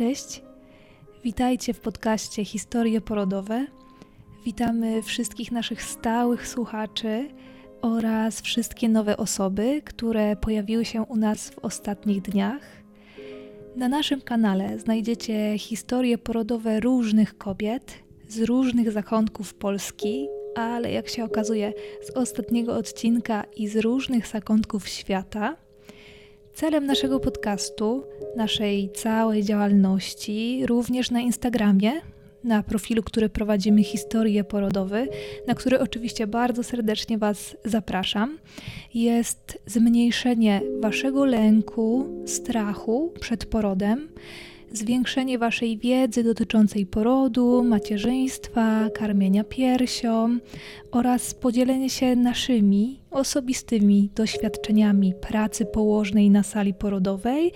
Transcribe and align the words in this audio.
Cześć, 0.00 0.42
witajcie 1.24 1.74
w 1.74 1.80
podcaście 1.80 2.44
Historie 2.44 3.00
Porodowe. 3.00 3.66
Witamy 4.44 5.02
wszystkich 5.02 5.52
naszych 5.52 5.82
stałych 5.82 6.48
słuchaczy 6.48 7.28
oraz 7.82 8.40
wszystkie 8.40 8.88
nowe 8.88 9.16
osoby, 9.16 9.82
które 9.84 10.36
pojawiły 10.36 10.84
się 10.84 11.02
u 11.02 11.16
nas 11.16 11.50
w 11.50 11.58
ostatnich 11.58 12.22
dniach. 12.22 12.62
Na 13.76 13.88
naszym 13.88 14.20
kanale 14.20 14.78
znajdziecie 14.78 15.58
historie 15.58 16.18
porodowe 16.18 16.80
różnych 16.80 17.38
kobiet 17.38 17.94
z 18.28 18.40
różnych 18.40 18.92
zakątków 18.92 19.54
Polski, 19.54 20.28
ale 20.56 20.92
jak 20.92 21.08
się 21.08 21.24
okazuje, 21.24 21.72
z 22.02 22.10
ostatniego 22.10 22.76
odcinka 22.76 23.44
i 23.56 23.68
z 23.68 23.76
różnych 23.76 24.26
zakątków 24.26 24.88
świata. 24.88 25.56
Celem 26.54 26.86
naszego 26.86 27.20
podcastu, 27.20 28.04
naszej 28.36 28.90
całej 28.92 29.44
działalności, 29.44 30.66
również 30.66 31.10
na 31.10 31.20
Instagramie, 31.20 31.92
na 32.44 32.62
profilu, 32.62 33.02
który 33.02 33.28
prowadzimy 33.28 33.82
Historie 33.82 34.44
Porodowe, 34.44 35.06
na 35.46 35.54
który 35.54 35.80
oczywiście 35.80 36.26
bardzo 36.26 36.62
serdecznie 36.62 37.18
Was 37.18 37.56
zapraszam, 37.64 38.38
jest 38.94 39.58
zmniejszenie 39.66 40.60
Waszego 40.80 41.24
lęku, 41.24 42.06
strachu 42.26 43.12
przed 43.20 43.46
porodem, 43.46 44.08
zwiększenie 44.72 45.38
Waszej 45.38 45.78
wiedzy 45.78 46.24
dotyczącej 46.24 46.86
porodu, 46.86 47.64
macierzyństwa, 47.64 48.90
karmienia 48.94 49.44
piersią 49.44 50.38
oraz 50.90 51.34
podzielenie 51.34 51.90
się 51.90 52.16
naszymi 52.16 53.00
osobistymi 53.10 54.10
doświadczeniami 54.14 55.14
pracy 55.20 55.66
położnej 55.66 56.30
na 56.30 56.42
sali 56.42 56.74
porodowej, 56.74 57.52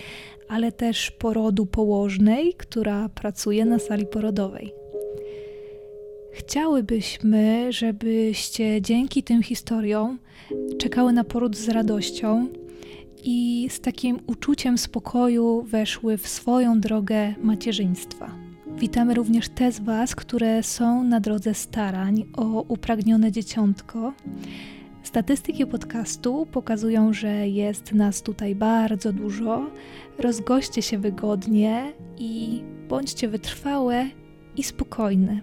ale 0.47 0.71
też 0.71 1.11
porodu 1.11 1.65
położnej, 1.65 2.53
która 2.53 3.09
pracuje 3.09 3.65
na 3.65 3.79
sali 3.79 4.05
porodowej. 4.05 4.73
Chciałybyśmy, 6.31 7.67
żebyście 7.69 8.81
dzięki 8.81 9.23
tym 9.23 9.43
historiom 9.43 10.19
czekały 10.77 11.13
na 11.13 11.23
poród 11.23 11.57
z 11.57 11.69
radością 11.69 12.47
i 13.25 13.67
z 13.69 13.79
takim 13.79 14.19
uczuciem 14.27 14.77
spokoju 14.77 15.61
weszły 15.61 16.17
w 16.17 16.27
swoją 16.27 16.79
drogę 16.79 17.33
macierzyństwa. 17.43 18.31
Witamy 18.77 19.13
również 19.13 19.49
te 19.49 19.71
z 19.71 19.79
Was, 19.79 20.15
które 20.15 20.63
są 20.63 21.03
na 21.03 21.19
drodze 21.19 21.53
starań 21.53 22.25
o 22.37 22.61
upragnione 22.61 23.31
dzieciątko. 23.31 24.13
Statystyki 25.03 25.65
podcastu 25.65 26.47
pokazują, 26.51 27.13
że 27.13 27.47
jest 27.47 27.93
nas 27.93 28.21
tutaj 28.21 28.55
bardzo 28.55 29.13
dużo. 29.13 29.69
Rozgoście 30.19 30.81
się 30.81 30.97
wygodnie 30.97 31.93
i 32.17 32.61
bądźcie 32.89 33.27
wytrwałe 33.27 34.05
i 34.57 34.63
spokojne. 34.63 35.39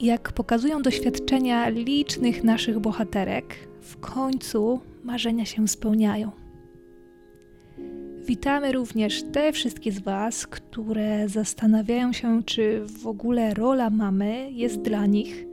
Jak 0.00 0.32
pokazują 0.32 0.82
doświadczenia 0.82 1.68
licznych 1.68 2.44
naszych 2.44 2.78
bohaterek, 2.78 3.68
w 3.80 3.96
końcu 4.00 4.80
marzenia 5.04 5.44
się 5.44 5.68
spełniają. 5.68 6.30
Witamy 8.26 8.72
również 8.72 9.22
te 9.32 9.52
wszystkie 9.52 9.92
z 9.92 9.98
Was, 9.98 10.46
które 10.46 11.28
zastanawiają 11.28 12.12
się, 12.12 12.42
czy 12.42 12.80
w 13.02 13.06
ogóle 13.06 13.54
rola 13.54 13.90
mamy 13.90 14.52
jest 14.52 14.82
dla 14.82 15.06
nich, 15.06 15.46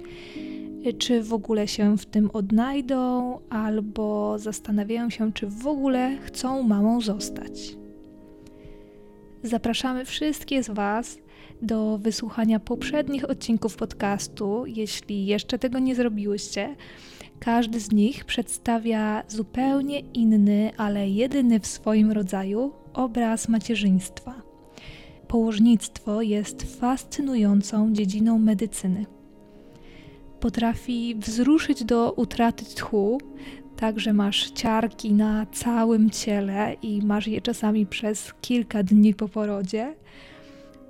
czy 0.98 1.24
w 1.24 1.34
ogóle 1.34 1.68
się 1.68 1.98
w 1.98 2.06
tym 2.06 2.30
odnajdą, 2.34 3.40
albo 3.50 4.40
zastanawiają 4.40 5.10
się, 5.10 5.34
czy 5.34 5.48
w 5.48 5.68
ogóle 5.68 6.18
chcą 6.18 6.64
mamą 6.64 7.02
zostać. 7.02 7.78
Zapraszamy 9.44 10.06
wszystkie 10.06 10.64
z 10.64 10.70
Was 10.70 11.18
do 11.62 11.98
wysłuchania 11.98 12.60
poprzednich 12.60 13.30
odcinków 13.30 13.76
podcastu, 13.76 14.66
jeśli 14.66 15.26
jeszcze 15.26 15.60
tego 15.60 15.80
nie 15.80 15.96
zrobiłyście 15.96 16.76
każdy 17.40 17.80
z 17.80 17.92
nich 17.92 18.26
przedstawia 18.26 19.24
zupełnie 19.28 20.00
inny, 20.00 20.72
ale 20.78 21.10
jedyny 21.10 21.60
w 21.60 21.68
swoim 21.68 22.12
rodzaju 22.12 22.72
obraz 22.94 23.50
macierzyństwa. 23.50 24.42
Położnictwo 25.28 26.22
jest 26.22 26.80
fascynującą 26.80 27.94
dziedziną 27.94 28.40
medycyny. 28.40 29.06
Potrafi 30.40 31.16
wzruszyć 31.16 31.84
do 31.84 32.12
utraty 32.12 32.66
tchu, 32.66 33.18
tak 33.76 34.00
że 34.00 34.14
masz 34.14 34.52
ciarki 34.52 35.14
na 35.14 35.46
całym 35.46 36.10
ciele 36.10 36.76
i 36.82 37.02
masz 37.02 37.28
je 37.28 37.42
czasami 37.42 37.86
przez 37.86 38.34
kilka 38.42 38.84
dni 38.84 39.14
po 39.14 39.28
porodzie. 39.28 39.96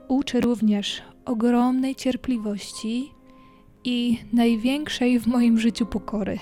Uczy 0.07 0.41
również 0.41 1.01
ogromnej 1.25 1.95
cierpliwości 1.95 3.11
i 3.85 4.17
największej 4.33 5.19
w 5.19 5.27
moim 5.27 5.59
życiu 5.59 5.85
pokory. 5.85 6.37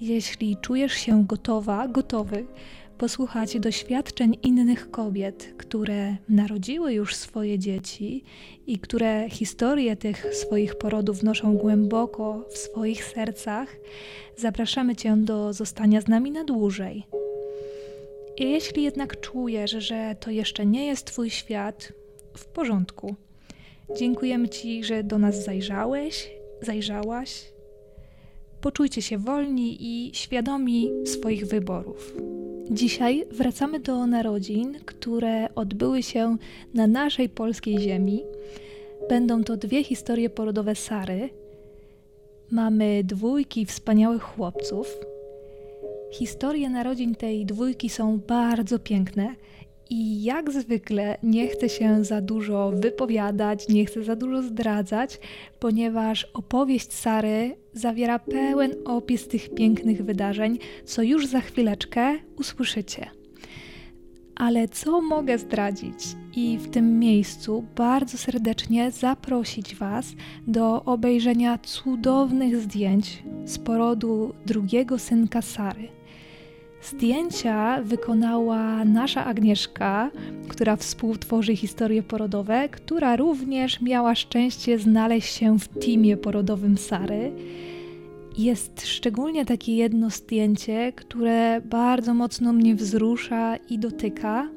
Jeśli 0.00 0.56
czujesz 0.56 0.92
się 0.92 1.24
gotowa, 1.26 1.88
gotowy 1.88 2.46
posłuchać 2.98 3.60
doświadczeń 3.60 4.38
innych 4.42 4.90
kobiet, 4.90 5.54
które 5.58 6.16
narodziły 6.28 6.92
już 6.92 7.16
swoje 7.16 7.58
dzieci 7.58 8.24
i 8.66 8.78
które 8.78 9.30
historię 9.30 9.96
tych 9.96 10.34
swoich 10.34 10.74
porodów 10.74 11.22
noszą 11.22 11.56
głęboko 11.56 12.44
w 12.50 12.58
swoich 12.58 13.04
sercach, 13.04 13.68
zapraszamy 14.36 14.96
Cię 14.96 15.16
do 15.16 15.52
zostania 15.52 16.00
z 16.00 16.08
nami 16.08 16.30
na 16.30 16.44
dłużej. 16.44 17.06
I 18.36 18.50
jeśli 18.50 18.82
jednak 18.82 19.20
czujesz, 19.20 19.70
że 19.70 20.16
to 20.20 20.30
jeszcze 20.30 20.66
nie 20.66 20.86
jest 20.86 21.04
Twój 21.06 21.30
świat, 21.30 21.92
w 22.36 22.44
porządku. 22.46 23.16
Dziękujemy 23.90 24.48
Ci, 24.48 24.84
że 24.84 25.04
do 25.04 25.18
nas 25.18 25.44
zajrzałeś, 25.44 26.30
zajrzałaś. 26.62 27.52
Poczujcie 28.60 29.02
się 29.02 29.18
wolni 29.18 29.76
i 29.80 30.14
świadomi 30.14 30.90
swoich 31.04 31.46
wyborów. 31.46 32.14
Dzisiaj 32.70 33.24
wracamy 33.30 33.80
do 33.80 34.06
narodzin, 34.06 34.78
które 34.84 35.54
odbyły 35.54 36.02
się 36.02 36.36
na 36.74 36.86
naszej 36.86 37.28
polskiej 37.28 37.78
ziemi. 37.78 38.22
Będą 39.08 39.44
to 39.44 39.56
dwie 39.56 39.84
historie 39.84 40.30
porodowe 40.30 40.74
Sary. 40.74 41.30
Mamy 42.50 43.04
dwójki 43.04 43.66
wspaniałych 43.66 44.22
chłopców. 44.22 44.96
Historie 46.12 46.70
narodzin 46.70 47.14
tej 47.14 47.46
dwójki 47.46 47.88
są 47.88 48.18
bardzo 48.18 48.78
piękne 48.78 49.34
i 49.92 50.22
jak 50.22 50.52
zwykle 50.52 51.18
nie 51.22 51.48
chcę 51.48 51.68
się 51.68 52.04
za 52.04 52.20
dużo 52.20 52.72
wypowiadać, 52.74 53.68
nie 53.68 53.86
chcę 53.86 54.04
za 54.04 54.16
dużo 54.16 54.42
zdradzać, 54.42 55.18
ponieważ 55.60 56.24
opowieść 56.34 56.92
Sary 56.92 57.56
zawiera 57.72 58.18
pełen 58.18 58.70
opis 58.84 59.28
tych 59.28 59.54
pięknych 59.54 60.04
wydarzeń, 60.04 60.58
co 60.84 61.02
już 61.02 61.26
za 61.26 61.40
chwileczkę 61.40 62.18
usłyszycie. 62.38 63.10
Ale 64.34 64.68
co 64.68 65.00
mogę 65.00 65.38
zdradzić? 65.38 65.98
I 66.36 66.58
w 66.58 66.70
tym 66.70 66.98
miejscu 66.98 67.64
bardzo 67.76 68.18
serdecznie 68.18 68.90
zaprosić 68.90 69.76
Was 69.76 70.06
do 70.46 70.84
obejrzenia 70.84 71.58
cudownych 71.58 72.56
zdjęć 72.56 73.22
z 73.44 73.58
porodu 73.58 74.34
drugiego 74.46 74.98
synka 74.98 75.42
Sary. 75.42 76.01
Zdjęcia 76.82 77.82
wykonała 77.82 78.84
nasza 78.84 79.24
Agnieszka, 79.24 80.10
która 80.48 80.76
współtworzy 80.76 81.56
historie 81.56 82.02
porodowe, 82.02 82.68
która 82.68 83.16
również 83.16 83.80
miała 83.80 84.14
szczęście 84.14 84.78
znaleźć 84.78 85.34
się 85.34 85.58
w 85.58 85.68
teamie 85.68 86.16
porodowym 86.16 86.78
Sary. 86.78 87.32
Jest 88.38 88.86
szczególnie 88.86 89.44
takie 89.44 89.76
jedno 89.76 90.10
zdjęcie, 90.10 90.92
które 90.92 91.60
bardzo 91.60 92.14
mocno 92.14 92.52
mnie 92.52 92.74
wzrusza 92.74 93.56
i 93.56 93.78
dotyka. 93.78 94.48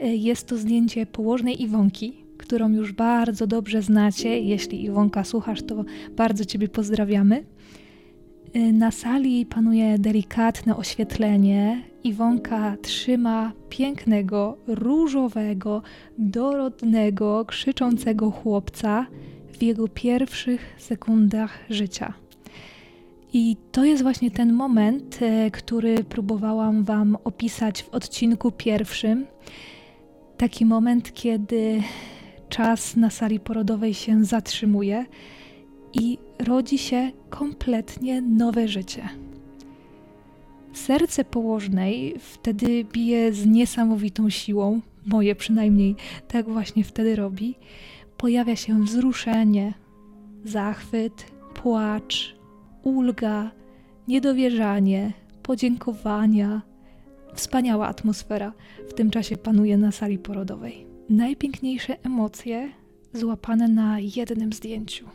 Jest 0.00 0.46
to 0.46 0.56
zdjęcie 0.56 1.06
położnej 1.06 1.62
Iwonki, 1.62 2.12
którą 2.38 2.72
już 2.72 2.92
bardzo 2.92 3.46
dobrze 3.46 3.82
znacie. 3.82 4.40
Jeśli 4.40 4.84
Iwonka 4.84 5.24
słuchasz, 5.24 5.62
to 5.62 5.84
bardzo 6.16 6.44
Ciebie 6.44 6.68
pozdrawiamy. 6.68 7.44
Y, 8.54 8.72
na 8.72 8.90
sali 8.90 9.46
panuje 9.46 9.98
delikatne 9.98 10.76
oświetlenie. 10.76 11.82
Iwonka 12.04 12.76
trzyma 12.82 13.52
pięknego, 13.68 14.58
różowego, 14.66 15.82
dorodnego, 16.18 17.44
krzyczącego 17.44 18.30
chłopca 18.30 19.06
w 19.52 19.62
jego 19.62 19.88
pierwszych 19.88 20.74
sekundach 20.78 21.58
życia. 21.70 22.12
I 23.32 23.56
to 23.72 23.84
jest 23.84 24.02
właśnie 24.02 24.30
ten 24.30 24.52
moment, 24.52 25.18
y, 25.22 25.50
który 25.50 26.04
próbowałam 26.04 26.84
Wam 26.84 27.16
opisać 27.24 27.82
w 27.82 27.88
odcinku 27.88 28.52
pierwszym. 28.52 29.26
Taki 30.36 30.66
moment, 30.66 31.14
kiedy 31.14 31.82
czas 32.48 32.96
na 32.96 33.10
sali 33.10 33.40
porodowej 33.40 33.94
się 33.94 34.24
zatrzymuje 34.24 35.04
i 36.00 36.18
rodzi 36.38 36.78
się 36.78 37.12
kompletnie 37.30 38.20
nowe 38.22 38.68
życie. 38.68 39.08
Serce 40.72 41.24
położnej 41.24 42.14
wtedy 42.18 42.84
bije 42.84 43.32
z 43.32 43.46
niesamowitą 43.46 44.30
siłą, 44.30 44.80
moje 45.06 45.34
przynajmniej 45.34 45.96
tak 46.28 46.48
właśnie 46.48 46.84
wtedy 46.84 47.16
robi. 47.16 47.54
Pojawia 48.16 48.56
się 48.56 48.84
wzruszenie, 48.84 49.74
zachwyt, 50.44 51.32
płacz, 51.54 52.36
ulga, 52.82 53.50
niedowierzanie, 54.08 55.12
podziękowania. 55.42 56.62
Wspaniała 57.34 57.86
atmosfera 57.86 58.52
w 58.88 58.94
tym 58.94 59.10
czasie 59.10 59.36
panuje 59.36 59.78
na 59.78 59.92
sali 59.92 60.18
porodowej. 60.18 60.86
Najpiękniejsze 61.08 61.96
emocje 62.02 62.70
złapane 63.12 63.68
na 63.68 64.00
jednym 64.00 64.52
zdjęciu. 64.52 65.06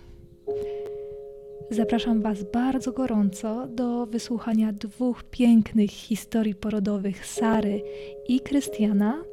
Zapraszam 1.69 2.21
Was 2.21 2.43
bardzo 2.43 2.91
gorąco 2.91 3.67
do 3.67 4.05
wysłuchania 4.05 4.73
dwóch 4.73 5.23
pięknych 5.23 5.91
historii 5.91 6.55
porodowych 6.55 7.25
Sary 7.25 7.81
i 8.27 8.39
Krystiana 8.39 9.23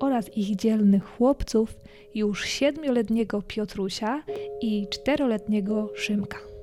oraz 0.00 0.36
ich 0.36 0.56
dzielnych 0.56 1.04
chłopców, 1.04 1.74
już 2.14 2.44
siedmioletniego 2.44 3.42
Piotrusia 3.42 4.22
i 4.60 4.86
czteroletniego 4.90 5.90
Szymka. 5.94 6.55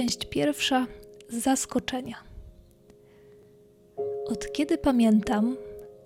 Część 0.00 0.26
pierwsza 0.26 0.86
zaskoczenia. 1.28 2.16
Od 4.26 4.52
kiedy 4.52 4.78
pamiętam, 4.78 5.56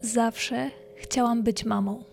zawsze 0.00 0.70
chciałam 0.96 1.42
być 1.42 1.64
mamą. 1.64 2.04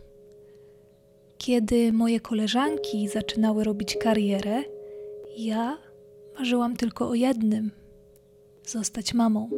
Kiedy 1.38 1.94
moje 1.94 2.20
koleżanki 2.20 3.08
zaczynały 3.08 3.64
robić 3.64 3.98
karierę, 3.98 4.64
ja 5.38 5.78
marzyłam 6.40 6.76
tylko 6.76 7.10
o 7.10 7.14
jednym 7.14 7.72
zostać 8.68 9.14
mamą. 9.14 9.50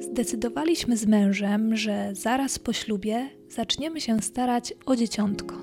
Zdecydowaliśmy 0.00 0.96
z 0.96 1.06
mężem, 1.06 1.76
że 1.76 2.10
zaraz 2.12 2.58
po 2.58 2.72
ślubie 2.72 3.30
zaczniemy 3.48 4.00
się 4.00 4.20
starać 4.22 4.74
o 4.86 4.96
dzieciątko. 4.96 5.54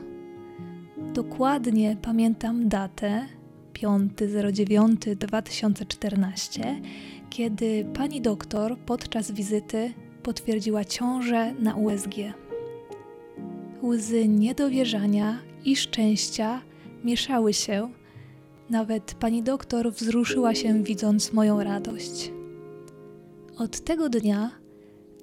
Dokładnie 1.13 1.97
pamiętam 2.01 2.69
datę 2.69 3.40
5.09.2014, 3.81 6.81
kiedy 7.29 7.85
pani 7.93 8.21
doktor 8.21 8.77
podczas 8.77 9.31
wizyty 9.31 9.93
potwierdziła 10.23 10.85
ciążę 10.85 11.53
na 11.53 11.75
USG. 11.75 12.13
Łzy 13.83 14.27
niedowierzania 14.27 15.39
i 15.65 15.75
szczęścia 15.75 16.61
mieszały 17.03 17.53
się. 17.53 17.91
Nawet 18.69 19.13
pani 19.13 19.43
doktor 19.43 19.93
wzruszyła 19.93 20.55
się, 20.55 20.83
widząc 20.83 21.33
moją 21.33 21.63
radość. 21.63 22.31
Od 23.57 23.79
tego 23.79 24.09
dnia 24.09 24.51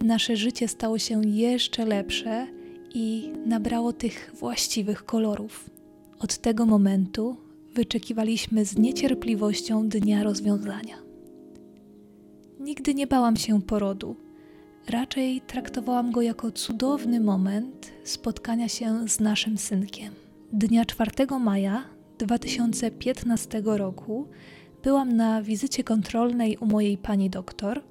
nasze 0.01 0.37
życie 0.37 0.69
stało 0.69 0.99
się 0.99 1.27
jeszcze 1.27 1.85
lepsze 1.85 2.47
i 2.95 3.33
nabrało 3.47 3.93
tych 3.93 4.33
właściwych 4.35 5.05
kolorów. 5.05 5.71
Od 6.19 6.39
tego 6.39 6.67
momentu 6.67 7.48
wyczekiwaliśmy 7.79 8.65
z 8.65 8.79
niecierpliwością 8.79 9.89
dnia 9.89 10.23
rozwiązania. 10.23 10.97
Nigdy 12.61 12.95
nie 12.95 13.07
bałam 13.07 13.37
się 13.37 13.63
porodu. 13.63 14.17
Raczej 14.89 15.41
traktowałam 15.41 16.13
go 16.13 16.23
jako 16.23 16.51
cudowny 16.51 17.21
moment 17.21 17.93
spotkania 18.05 18.69
się 18.69 19.09
z 19.09 19.21
naszym 19.21 19.59
synkiem. 19.59 20.13
Dnia 20.53 20.85
4 20.85 21.11
maja 21.41 21.85
2015 22.19 23.63
roku 23.65 24.29
byłam 24.83 25.17
na 25.17 25.43
wizycie 25.43 25.85
kontrolnej 25.85 26.57
u 26.57 26.67
mojej 26.67 26.99
pani 26.99 27.31
doktor. 27.31 27.83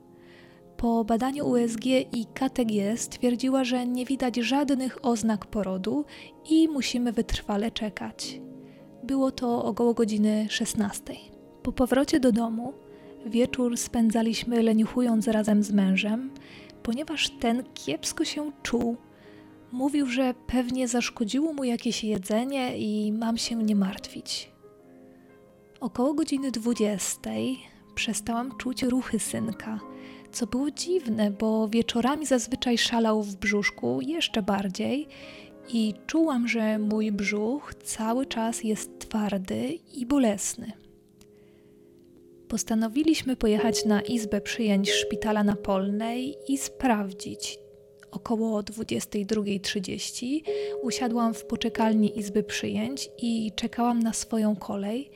Po 0.77 1.05
badaniu 1.05 1.49
USG 1.49 1.85
i 2.13 2.25
KTG 2.33 2.97
stwierdziła, 2.97 3.63
że 3.63 3.87
nie 3.87 4.05
widać 4.05 4.35
żadnych 4.35 5.05
oznak 5.05 5.45
porodu 5.45 6.05
i 6.49 6.67
musimy 6.67 7.11
wytrwale 7.11 7.71
czekać. 7.71 8.41
Było 9.07 9.31
to 9.31 9.65
około 9.65 9.94
godziny 9.94 10.48
16. 10.50 11.13
Po 11.63 11.71
powrocie 11.71 12.19
do 12.19 12.31
domu 12.31 12.74
wieczór 13.25 13.77
spędzaliśmy 13.77 14.63
leniuchując 14.63 15.27
razem 15.27 15.63
z 15.63 15.71
mężem, 15.71 16.31
ponieważ 16.83 17.30
ten 17.30 17.63
kiepsko 17.74 18.25
się 18.25 18.51
czuł. 18.63 18.98
Mówił, 19.71 20.07
że 20.07 20.33
pewnie 20.48 20.88
zaszkodziło 20.88 21.54
mu 21.54 21.63
jakieś 21.63 22.04
jedzenie 22.04 22.77
i 22.77 23.12
mam 23.12 23.38
się 23.38 23.56
nie 23.56 23.75
martwić. 23.75 24.51
Około 25.80 26.13
godziny 26.13 26.51
20 26.51 27.19
przestałam 27.95 28.57
czuć 28.57 28.83
ruchy 28.83 29.19
synka, 29.19 29.80
co 30.31 30.48
było 30.48 30.71
dziwne, 30.71 31.31
bo 31.31 31.68
wieczorami 31.68 32.25
zazwyczaj 32.25 32.77
szalał 32.77 33.24
w 33.24 33.36
brzuszku 33.36 34.01
jeszcze 34.01 34.42
bardziej 34.42 35.07
i 35.69 35.93
czułam, 36.07 36.47
że 36.47 36.79
mój 36.79 37.11
brzuch 37.11 37.73
cały 37.75 38.25
czas 38.25 38.63
jest 38.63 38.99
twardy 38.99 39.79
i 39.93 40.05
bolesny. 40.05 40.71
Postanowiliśmy 42.47 43.35
pojechać 43.35 43.85
na 43.85 44.01
izbę 44.01 44.41
przyjęć 44.41 44.91
szpitala 44.91 45.43
na 45.43 45.55
Polnej 45.55 46.37
i 46.47 46.57
sprawdzić. 46.57 47.59
Około 48.11 48.61
22.30 48.61 50.41
usiadłam 50.81 51.33
w 51.33 51.45
poczekalni 51.45 52.19
izby 52.19 52.43
przyjęć 52.43 53.09
i 53.17 53.51
czekałam 53.55 53.99
na 53.99 54.13
swoją 54.13 54.55
kolej, 54.55 55.09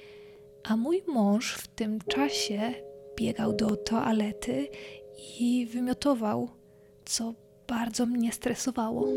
a 0.63 0.77
mój 0.77 1.04
mąż 1.07 1.56
w 1.56 1.68
tym 1.68 2.00
czasie 2.07 2.74
biegał 3.15 3.54
do 3.54 3.75
toalety 3.75 4.68
i 5.39 5.65
wymiotował, 5.74 6.50
co 7.06 7.33
bardzo 7.68 8.06
mnie 8.06 8.31
stresowało. 8.31 9.07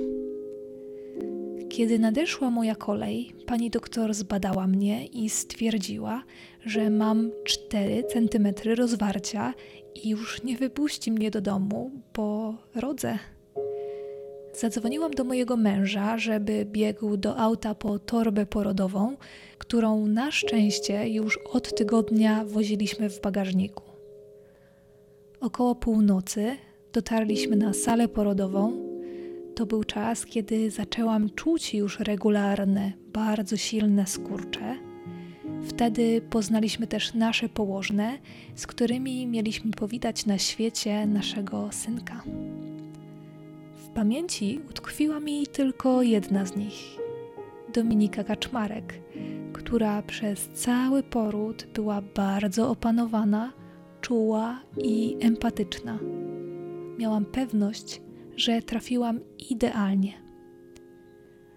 Kiedy 1.76 1.98
nadeszła 1.98 2.50
moja 2.50 2.74
kolej, 2.74 3.34
pani 3.46 3.70
doktor 3.70 4.14
zbadała 4.14 4.66
mnie 4.66 5.06
i 5.06 5.28
stwierdziła, 5.28 6.22
że 6.64 6.90
mam 6.90 7.30
4 7.44 8.04
cm 8.04 8.48
rozwarcia 8.76 9.54
i 9.94 10.08
już 10.08 10.42
nie 10.42 10.56
wypuści 10.56 11.12
mnie 11.12 11.30
do 11.30 11.40
domu, 11.40 11.90
bo 12.16 12.54
rodzę. 12.74 13.18
Zadzwoniłam 14.52 15.10
do 15.10 15.24
mojego 15.24 15.56
męża, 15.56 16.18
żeby 16.18 16.64
biegł 16.64 17.16
do 17.16 17.36
auta 17.36 17.74
po 17.74 17.98
torbę 17.98 18.46
porodową, 18.46 19.16
którą 19.58 20.06
na 20.06 20.30
szczęście 20.30 21.08
już 21.08 21.38
od 21.52 21.74
tygodnia 21.74 22.44
woziliśmy 22.44 23.10
w 23.10 23.20
bagażniku. 23.20 23.84
Około 25.40 25.74
północy 25.74 26.56
dotarliśmy 26.92 27.56
na 27.56 27.72
salę 27.72 28.08
porodową 28.08 28.93
to 29.54 29.66
był 29.66 29.84
czas, 29.84 30.26
kiedy 30.26 30.70
zaczęłam 30.70 31.30
czuć 31.30 31.74
już 31.74 32.00
regularne, 32.00 32.92
bardzo 33.12 33.56
silne 33.56 34.06
skurcze. 34.06 34.76
Wtedy 35.68 36.20
poznaliśmy 36.30 36.86
też 36.86 37.14
nasze 37.14 37.48
położne, 37.48 38.18
z 38.54 38.66
którymi 38.66 39.26
mieliśmy 39.26 39.70
powitać 39.70 40.26
na 40.26 40.38
świecie 40.38 41.06
naszego 41.06 41.72
synka. 41.72 42.22
W 43.76 43.88
pamięci 43.88 44.60
utkwiła 44.70 45.20
mi 45.20 45.46
tylko 45.46 46.02
jedna 46.02 46.46
z 46.46 46.56
nich 46.56 46.74
Dominika 47.74 48.24
Kaczmarek, 48.24 49.00
która 49.52 50.02
przez 50.02 50.48
cały 50.48 51.02
poród 51.02 51.66
była 51.74 52.02
bardzo 52.02 52.70
opanowana, 52.70 53.52
czuła 54.00 54.60
i 54.78 55.16
empatyczna. 55.20 55.98
Miałam 56.98 57.24
pewność, 57.24 58.00
że 58.36 58.62
trafiłam 58.62 59.20
idealnie. 59.50 60.12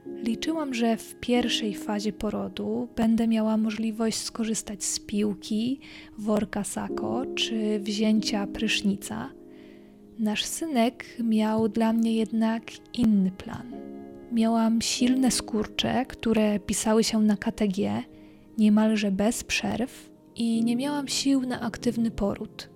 Liczyłam, 0.06 0.74
że 0.74 0.98
w 0.98 1.16
pierwszej 1.16 1.76
fazie 1.76 2.14
porodu 2.14 2.88
będę 2.96 3.28
miała 3.28 3.58
możliwość 3.58 4.18
skorzystać 4.18 4.84
z 4.84 5.00
piłki, 5.00 5.80
worka 6.18 6.64
sako 6.64 7.26
czy 7.36 7.80
wzięcia 7.80 8.48
prysznica. 8.48 9.30
Nasz 10.20 10.46
synek 10.46 11.06
miał 11.24 11.70
dla 11.70 11.94
mnie 11.94 12.16
jednak 12.16 12.64
inny 12.94 13.32
plan. 13.32 13.72
Miałam 14.32 14.82
silne 14.82 15.32
skurcze, 15.32 16.06
które 16.06 16.60
pisały 16.60 17.04
się 17.04 17.20
na 17.20 17.38
KTG 17.38 18.04
niemalże 18.58 19.12
bez 19.12 19.44
przerw 19.44 20.10
i 20.36 20.64
nie 20.64 20.76
miałam 20.76 21.08
sił 21.08 21.42
na 21.42 21.62
aktywny 21.62 22.12
poród. 22.12 22.70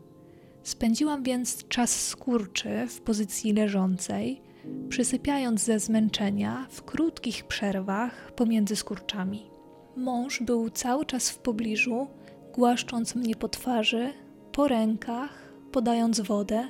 Spędziłam 0.63 1.23
więc 1.23 1.67
czas 1.67 2.07
skurczy 2.07 2.87
w 2.87 3.01
pozycji 3.01 3.53
leżącej, 3.53 4.41
przysypiając 4.89 5.63
ze 5.63 5.79
zmęczenia 5.79 6.67
w 6.69 6.83
krótkich 6.83 7.43
przerwach 7.43 8.31
pomiędzy 8.31 8.75
skurczami. 8.75 9.51
Mąż 9.95 10.43
był 10.43 10.69
cały 10.69 11.05
czas 11.05 11.29
w 11.29 11.37
pobliżu, 11.37 12.07
głaszcząc 12.53 13.15
mnie 13.15 13.35
po 13.35 13.49
twarzy, 13.49 14.13
po 14.51 14.67
rękach, 14.67 15.53
podając 15.71 16.19
wodę. 16.19 16.67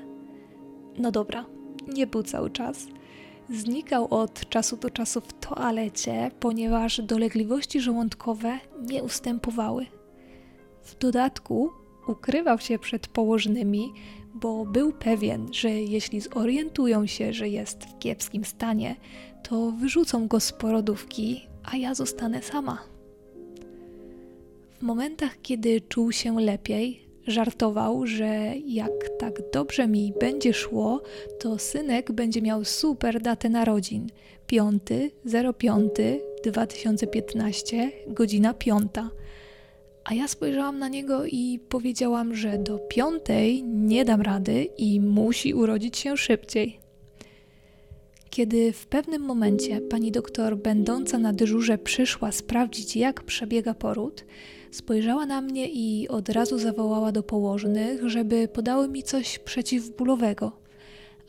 No 0.97 1.11
dobra, 1.11 1.45
nie 1.87 2.07
był 2.07 2.23
cały 2.23 2.49
czas. 2.49 2.87
Znikał 3.49 4.07
od 4.09 4.49
czasu 4.49 4.77
do 4.77 4.89
czasu 4.89 5.21
w 5.21 5.33
toalecie, 5.33 6.31
ponieważ 6.39 7.01
dolegliwości 7.01 7.81
żołądkowe 7.81 8.59
nie 8.81 9.03
ustępowały. 9.03 9.85
W 10.81 10.97
dodatku 10.97 11.80
ukrywał 12.11 12.59
się 12.59 12.79
przed 12.79 13.07
położnymi, 13.07 13.93
bo 14.33 14.65
był 14.65 14.93
pewien, 14.93 15.53
że 15.53 15.69
jeśli 15.69 16.21
zorientują 16.21 17.05
się, 17.07 17.33
że 17.33 17.49
jest 17.49 17.85
w 17.85 17.99
kiepskim 17.99 18.45
stanie, 18.45 18.95
to 19.43 19.71
wyrzucą 19.71 20.27
go 20.27 20.39
z 20.39 20.51
porodówki, 20.51 21.47
a 21.63 21.77
ja 21.77 21.93
zostanę 21.95 22.41
sama. 22.41 22.77
W 24.79 24.81
momentach, 24.81 25.41
kiedy 25.41 25.81
czuł 25.81 26.11
się 26.11 26.39
lepiej, 26.39 27.07
żartował, 27.27 28.07
że 28.07 28.53
jak 28.65 29.09
tak 29.19 29.51
dobrze 29.53 29.87
mi 29.87 30.13
będzie 30.19 30.53
szło, 30.53 31.01
to 31.39 31.59
synek 31.59 32.11
będzie 32.11 32.41
miał 32.41 32.65
super 32.65 33.21
datę 33.21 33.49
narodzin 33.49 34.07
5 34.47 34.83
05 35.57 35.91
2015, 36.43 37.91
godzina 38.07 38.53
5. 38.53 38.91
A 40.03 40.13
ja 40.13 40.27
spojrzałam 40.27 40.79
na 40.79 40.87
niego 40.87 41.25
i 41.25 41.59
powiedziałam, 41.69 42.35
że 42.35 42.57
do 42.57 42.79
piątej 42.79 43.63
nie 43.63 44.05
dam 44.05 44.21
rady 44.21 44.67
i 44.77 45.01
musi 45.01 45.53
urodzić 45.53 45.97
się 45.97 46.17
szybciej. 46.17 46.79
Kiedy 48.29 48.71
w 48.73 48.87
pewnym 48.87 49.21
momencie 49.21 49.81
pani 49.81 50.11
doktor, 50.11 50.57
będąca 50.57 51.17
na 51.17 51.33
dyżurze, 51.33 51.77
przyszła 51.77 52.31
sprawdzić, 52.31 52.95
jak 52.95 53.23
przebiega 53.23 53.73
poród, 53.73 54.25
spojrzała 54.71 55.25
na 55.25 55.41
mnie 55.41 55.69
i 55.69 56.07
od 56.07 56.29
razu 56.29 56.57
zawołała 56.59 57.11
do 57.11 57.23
położnych, 57.23 58.09
żeby 58.09 58.47
podały 58.47 58.87
mi 58.87 59.03
coś 59.03 59.39
przeciwbólowego. 59.39 60.51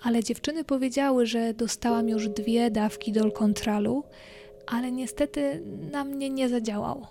Ale 0.03 0.25
dziewczyny 0.25 0.65
powiedziały, 0.65 1.27
że 1.27 1.55
dostałam 1.55 2.09
już 2.09 2.29
dwie 2.29 2.71
dawki 2.71 3.13
dolkontralu, 3.13 4.05
ale 4.67 4.93
niestety 4.93 5.63
na 5.93 6.05
mnie 6.05 6.31
nie 6.31 6.49
zadziałał. 6.49 7.07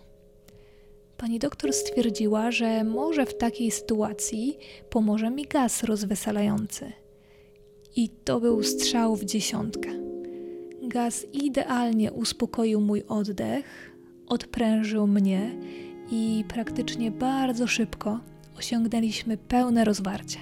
Pani 1.22 1.40
doktor 1.40 1.74
stwierdziła, 1.74 2.52
że 2.52 2.84
może 2.84 3.26
w 3.26 3.38
takiej 3.38 3.72
sytuacji 3.72 4.58
pomoże 4.90 5.30
mi 5.30 5.46
gaz 5.46 5.84
rozweselający. 5.84 6.92
I 7.96 8.10
to 8.10 8.40
był 8.40 8.64
strzał 8.64 9.16
w 9.16 9.26
dziesiątkę. 9.26 9.90
Gaz 10.82 11.26
idealnie 11.34 12.12
uspokoił 12.12 12.82
mój 12.82 13.04
oddech, 13.08 13.96
odprężył 14.28 15.08
mnie 15.08 15.60
i 16.12 16.44
praktycznie 16.48 17.12
bardzo 17.12 17.68
szybko 17.68 18.20
osiągnęliśmy 18.58 19.38
pełne 19.38 19.86
rozwarcie. 19.86 20.40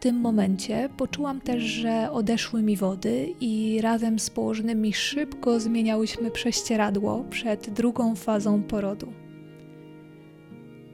Tym 0.00 0.16
momencie 0.16 0.88
poczułam 0.96 1.40
też, 1.40 1.62
że 1.62 2.10
odeszły 2.10 2.62
mi 2.62 2.76
wody 2.76 3.34
i 3.40 3.80
razem 3.80 4.18
z 4.18 4.30
położonymi 4.30 4.92
szybko 4.92 5.60
zmieniałyśmy 5.60 6.30
prześcieradło 6.30 7.24
przed 7.30 7.70
drugą 7.70 8.14
fazą 8.14 8.62
porodu. 8.62 9.12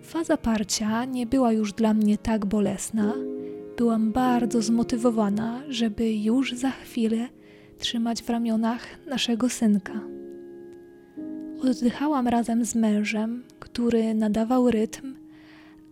Faza 0.02 0.36
parcia 0.36 1.04
nie 1.04 1.26
była 1.26 1.52
już 1.52 1.72
dla 1.72 1.94
mnie 1.94 2.18
tak 2.18 2.46
bolesna. 2.46 3.14
Byłam 3.76 4.12
bardzo 4.12 4.62
zmotywowana, 4.62 5.62
żeby 5.68 6.14
już 6.14 6.52
za 6.52 6.70
chwilę 6.70 7.28
trzymać 7.78 8.22
w 8.22 8.30
ramionach 8.30 9.06
naszego 9.06 9.48
synka. 9.48 10.00
Oddychałam 11.70 12.28
razem 12.28 12.64
z 12.64 12.74
mężem, 12.74 13.42
który 13.58 14.14
nadawał 14.14 14.70
rytm, 14.70 15.14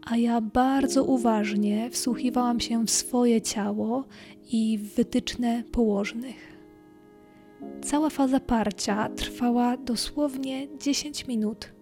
a 0.07 0.17
ja 0.17 0.41
bardzo 0.41 1.05
uważnie 1.05 1.91
wsłuchiwałam 1.91 2.61
się 2.61 2.87
w 2.87 2.91
swoje 2.91 3.43
ciało 3.43 4.05
i 4.53 4.79
w 4.79 4.95
wytyczne 4.95 5.63
położnych. 5.73 6.53
Cała 7.83 8.11
faza 8.11 8.41
parcia 8.41 9.09
trwała 9.09 9.77
dosłownie 9.77 10.69
10 10.79 11.27
minut. 11.27 11.73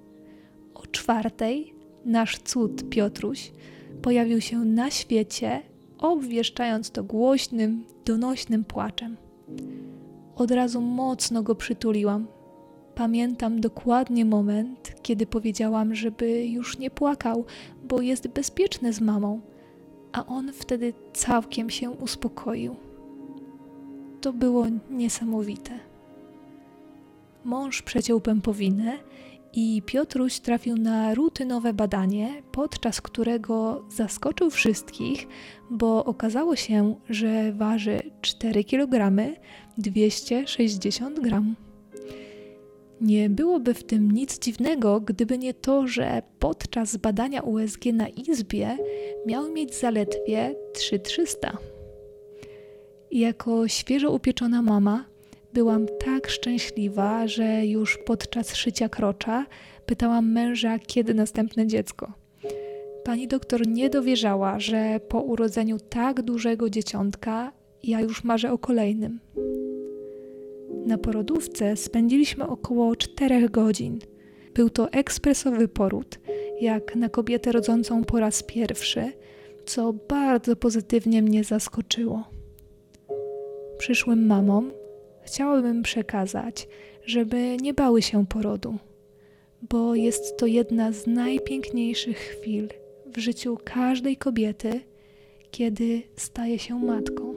O 0.74 0.86
czwartej 0.86 1.74
nasz 2.04 2.38
cud 2.38 2.88
Piotruś 2.88 3.52
pojawił 4.02 4.40
się 4.40 4.58
na 4.58 4.90
świecie, 4.90 5.62
obwieszczając 5.98 6.90
to 6.90 7.04
głośnym, 7.04 7.84
donośnym 8.04 8.64
płaczem. 8.64 9.16
Od 10.36 10.50
razu 10.50 10.80
mocno 10.80 11.42
go 11.42 11.54
przytuliłam. 11.54 12.26
Pamiętam 12.94 13.60
dokładnie 13.60 14.24
moment, 14.24 14.94
kiedy 15.02 15.26
powiedziałam, 15.26 15.94
żeby 15.94 16.46
już 16.46 16.78
nie 16.78 16.90
płakał, 16.90 17.44
bo 17.84 18.00
jest 18.00 18.28
bezpieczny 18.28 18.92
z 18.92 19.00
mamą, 19.00 19.40
a 20.12 20.26
on 20.26 20.52
wtedy 20.52 20.92
całkiem 21.12 21.70
się 21.70 21.90
uspokoił. 21.90 22.76
To 24.20 24.32
było 24.32 24.66
niesamowite. 24.90 25.70
Mąż 27.44 27.82
przeciął 27.82 28.20
pępowinę 28.20 28.98
i 29.52 29.82
Piotruś 29.86 30.38
trafił 30.40 30.76
na 30.76 31.14
rutynowe 31.14 31.72
badanie, 31.72 32.42
podczas 32.52 33.00
którego 33.00 33.84
zaskoczył 33.88 34.50
wszystkich, 34.50 35.26
bo 35.70 36.04
okazało 36.04 36.56
się, 36.56 36.94
że 37.08 37.52
waży 37.52 38.00
4 38.20 38.64
kg 38.64 39.16
260 39.78 41.20
gram. 41.20 41.54
Nie 43.00 43.30
byłoby 43.30 43.74
w 43.74 43.84
tym 43.84 44.10
nic 44.10 44.38
dziwnego, 44.38 45.00
gdyby 45.00 45.38
nie 45.38 45.54
to, 45.54 45.86
że 45.86 46.22
podczas 46.38 46.96
badania 46.96 47.40
USG 47.42 47.84
na 47.92 48.08
izbie 48.08 48.76
miał 49.26 49.52
mieć 49.52 49.74
zaledwie 49.74 50.54
3300. 50.72 51.58
Jako 53.10 53.68
świeżo 53.68 54.12
upieczona 54.12 54.62
mama 54.62 55.10
Byłam 55.52 55.86
tak 56.04 56.28
szczęśliwa, 56.28 57.26
że 57.26 57.66
już 57.66 57.98
podczas 58.06 58.54
szycia 58.54 58.88
krocza 58.88 59.46
pytałam 59.86 60.32
męża, 60.32 60.78
kiedy 60.78 61.14
następne 61.14 61.66
dziecko. 61.66 62.12
Pani 63.04 63.28
doktor 63.28 63.66
nie 63.66 63.90
dowierzała, 63.90 64.60
że 64.60 65.00
po 65.08 65.20
urodzeniu 65.20 65.78
tak 65.78 66.22
dużego 66.22 66.70
dzieciątka 66.70 67.52
ja 67.82 68.00
już 68.00 68.24
marzę 68.24 68.52
o 68.52 68.58
kolejnym. 68.58 69.20
Na 70.90 70.98
porodówce 70.98 71.76
spędziliśmy 71.76 72.46
około 72.46 72.96
4 72.96 73.48
godzin. 73.48 73.98
Był 74.54 74.70
to 74.70 74.92
ekspresowy 74.92 75.68
poród, 75.68 76.18
jak 76.60 76.96
na 76.96 77.08
kobietę 77.08 77.52
rodzącą 77.52 78.04
po 78.04 78.20
raz 78.20 78.42
pierwszy, 78.42 79.12
co 79.66 79.92
bardzo 79.92 80.56
pozytywnie 80.56 81.22
mnie 81.22 81.44
zaskoczyło. 81.44 82.24
Przyszłym 83.78 84.26
mamom 84.26 84.72
chciałabym 85.22 85.82
przekazać, 85.82 86.68
żeby 87.06 87.56
nie 87.56 87.74
bały 87.74 88.02
się 88.02 88.26
porodu, 88.26 88.78
bo 89.70 89.94
jest 89.94 90.36
to 90.36 90.46
jedna 90.46 90.92
z 90.92 91.06
najpiękniejszych 91.06 92.18
chwil 92.18 92.68
w 93.06 93.18
życiu 93.18 93.58
każdej 93.64 94.16
kobiety, 94.16 94.80
kiedy 95.50 96.02
staje 96.16 96.58
się 96.58 96.78
matką. 96.78 97.29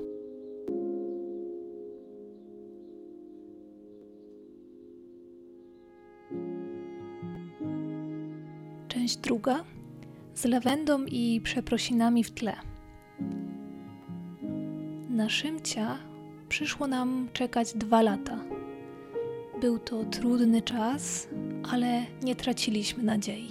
Część 8.93 9.17
druga 9.17 9.63
z 10.33 10.45
lawendą 10.45 11.05
i 11.05 11.41
przeprosinami 11.43 12.23
w 12.23 12.31
tle. 12.31 12.55
Na 15.09 15.29
Szymcia 15.29 15.97
przyszło 16.49 16.87
nam 16.87 17.29
czekać 17.33 17.73
dwa 17.73 18.01
lata. 18.01 18.39
Był 19.61 19.79
to 19.79 20.03
trudny 20.03 20.61
czas, 20.61 21.27
ale 21.71 22.05
nie 22.23 22.35
traciliśmy 22.35 23.03
nadziei. 23.03 23.47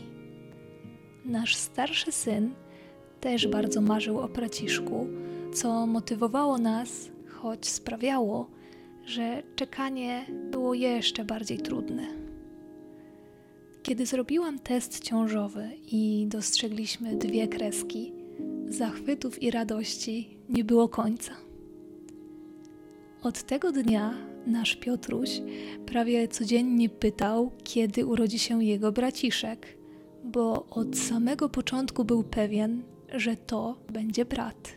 Nasz 1.25 1.57
starszy 1.57 2.13
syn 2.13 2.55
też 3.21 3.49
bardzo 3.49 3.81
marzył 3.81 4.19
o 4.19 4.29
braciszku, 4.29 5.07
co 5.55 5.87
motywowało 5.87 6.59
nas, 6.59 7.11
choć 7.29 7.69
sprawiało, 7.69 8.51
że 9.05 9.43
czekanie 9.57 10.27
było 10.51 10.75
jeszcze 10.75 11.25
bardziej 11.25 11.59
trudne. 11.59 12.22
Kiedy 13.83 14.07
zrobiłam 14.07 14.59
test 14.59 15.05
ciążowy 15.05 15.71
i 15.93 16.27
dostrzegliśmy 16.29 17.17
dwie 17.17 17.49
kreski, 17.49 18.13
zachwytów 18.69 19.43
i 19.43 19.51
radości 19.51 20.39
nie 20.49 20.65
było 20.65 20.89
końca. 20.89 21.33
Od 23.23 23.43
tego 23.43 23.73
dnia 23.73 24.15
nasz 24.47 24.77
Piotruś 24.77 25.31
prawie 25.87 26.29
codziennie 26.29 26.89
pytał, 26.89 27.51
kiedy 27.65 28.07
urodzi 28.07 28.39
się 28.39 28.65
jego 28.65 28.93
braciszek, 28.93 29.79
bo 30.25 30.67
od 30.67 30.99
samego 30.99 31.49
początku 31.49 32.05
był 32.05 32.23
pewien, 32.25 32.83
że 33.15 33.37
to 33.37 33.77
będzie 33.93 34.25
brat. 34.25 34.75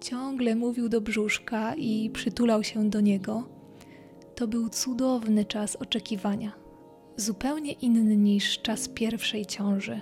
Ciągle 0.00 0.54
mówił 0.54 0.88
do 0.88 1.00
brzuszka 1.00 1.74
i 1.74 2.10
przytulał 2.10 2.64
się 2.64 2.90
do 2.90 3.00
niego. 3.00 3.48
To 4.34 4.48
był 4.48 4.68
cudowny 4.68 5.44
czas 5.44 5.76
oczekiwania, 5.76 6.52
zupełnie 7.18 7.72
inny 7.72 8.16
niż 8.16 8.58
czas 8.62 8.88
pierwszej 8.88 9.46
ciąży. 9.46 10.00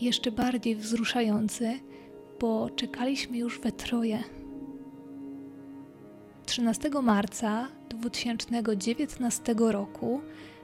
Jeszcze 0.00 0.32
bardziej 0.32 0.76
wzruszający, 0.76 1.80
bo 2.40 2.70
czekaliśmy 2.70 3.38
już 3.38 3.60
we 3.60 3.72
troje. 3.72 4.24
13 6.46 6.90
marca 7.02 7.68
2019 7.88 9.54
roku 9.58 10.20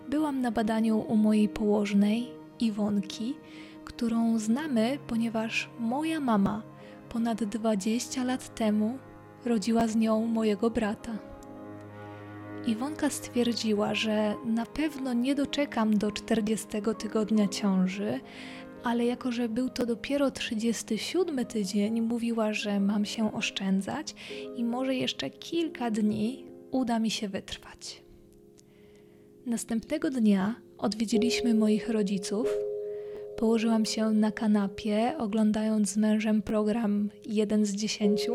byłam 0.08 0.40
na 0.40 0.50
badaniu 0.50 0.98
u 0.98 1.16
mojej 1.16 1.48
położnej 1.48 2.28
Iwonki, 2.60 3.34
którą 3.84 4.38
znamy, 4.38 4.98
ponieważ 5.06 5.70
moja 5.78 6.20
mama 6.20 6.62
ponad 7.08 7.44
20 7.44 8.24
lat 8.24 8.54
temu 8.54 8.98
rodziła 9.44 9.88
z 9.88 9.96
nią 9.96 10.26
mojego 10.26 10.70
brata. 10.70 11.25
Iwonka 12.66 13.10
stwierdziła, 13.10 13.94
że 13.94 14.34
na 14.44 14.66
pewno 14.66 15.12
nie 15.12 15.34
doczekam 15.34 15.98
do 15.98 16.12
40 16.12 16.66
tygodnia 16.98 17.48
ciąży, 17.48 18.20
ale 18.84 19.04
jako 19.04 19.32
że 19.32 19.48
był 19.48 19.68
to 19.68 19.86
dopiero 19.86 20.30
37 20.30 21.46
tydzień, 21.46 22.00
mówiła, 22.00 22.52
że 22.52 22.80
mam 22.80 23.04
się 23.04 23.34
oszczędzać 23.34 24.14
i 24.56 24.64
może 24.64 24.94
jeszcze 24.94 25.30
kilka 25.30 25.90
dni 25.90 26.46
uda 26.70 26.98
mi 26.98 27.10
się 27.10 27.28
wytrwać. 27.28 28.02
Następnego 29.46 30.10
dnia 30.10 30.54
odwiedziliśmy 30.78 31.54
moich 31.54 31.88
rodziców. 31.88 32.48
Położyłam 33.36 33.84
się 33.84 34.10
na 34.10 34.32
kanapie, 34.32 35.14
oglądając 35.18 35.90
z 35.90 35.96
mężem 35.96 36.42
program 36.42 37.10
1 37.26 37.66
z 37.66 37.72
10, 37.72 38.28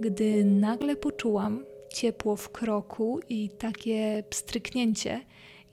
gdy 0.00 0.44
nagle 0.44 0.96
poczułam 0.96 1.64
ciepło 1.94 2.36
w 2.36 2.48
kroku 2.48 3.20
i 3.28 3.50
takie 3.58 4.24
pstryknięcie, 4.30 5.20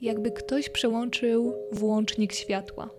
jakby 0.00 0.30
ktoś 0.30 0.68
przełączył 0.68 1.54
włącznik 1.72 2.32
światła. 2.32 2.90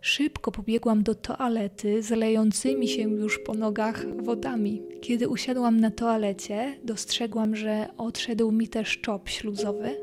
Szybko 0.00 0.52
pobiegłam 0.52 1.02
do 1.02 1.14
toalety 1.14 2.02
z 2.02 2.10
lejącymi 2.10 2.88
się 2.88 3.02
już 3.02 3.38
po 3.38 3.54
nogach 3.54 4.22
wodami. 4.22 4.82
Kiedy 5.00 5.28
usiadłam 5.28 5.80
na 5.80 5.90
toalecie, 5.90 6.78
dostrzegłam, 6.84 7.56
że 7.56 7.88
odszedł 7.98 8.52
mi 8.52 8.68
też 8.68 9.00
czop 9.00 9.28
śluzowy. 9.28 9.96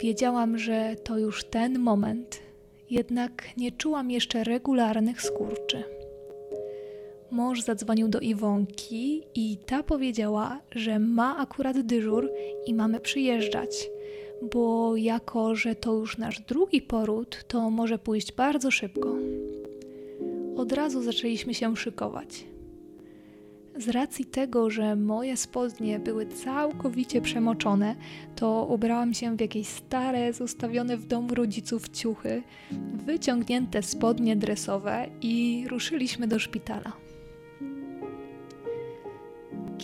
Wiedziałam, 0.00 0.58
że 0.58 0.96
to 1.04 1.18
już 1.18 1.44
ten 1.44 1.78
moment, 1.78 2.40
jednak 2.90 3.56
nie 3.56 3.72
czułam 3.72 4.10
jeszcze 4.10 4.44
regularnych 4.44 5.22
skurczy. 5.22 5.93
Mąż 7.34 7.60
zadzwonił 7.60 8.08
do 8.08 8.20
Iwonki 8.20 9.22
i 9.34 9.56
ta 9.66 9.82
powiedziała, 9.82 10.60
że 10.70 10.98
ma 10.98 11.36
akurat 11.36 11.80
dyżur 11.80 12.30
i 12.66 12.74
mamy 12.74 13.00
przyjeżdżać 13.00 13.90
bo 14.52 14.96
jako, 14.96 15.54
że 15.54 15.74
to 15.74 15.94
już 15.94 16.18
nasz 16.18 16.40
drugi 16.40 16.82
poród, 16.82 17.44
to 17.48 17.70
może 17.70 17.98
pójść 17.98 18.32
bardzo 18.32 18.70
szybko. 18.70 19.14
Od 20.56 20.72
razu 20.72 21.02
zaczęliśmy 21.02 21.54
się 21.54 21.76
szykować. 21.76 22.44
Z 23.76 23.88
racji 23.88 24.24
tego, 24.24 24.70
że 24.70 24.96
moje 24.96 25.36
spodnie 25.36 25.98
były 25.98 26.26
całkowicie 26.26 27.20
przemoczone, 27.20 27.96
to 28.36 28.66
ubrałam 28.70 29.14
się 29.14 29.36
w 29.36 29.40
jakieś 29.40 29.66
stare, 29.66 30.32
zostawione 30.32 30.96
w 30.96 31.06
domu 31.06 31.34
rodziców 31.34 31.88
ciuchy, 31.88 32.42
wyciągnięte 32.94 33.82
spodnie 33.82 34.36
dresowe 34.36 35.06
i 35.22 35.64
ruszyliśmy 35.68 36.28
do 36.28 36.38
szpitala. 36.38 37.03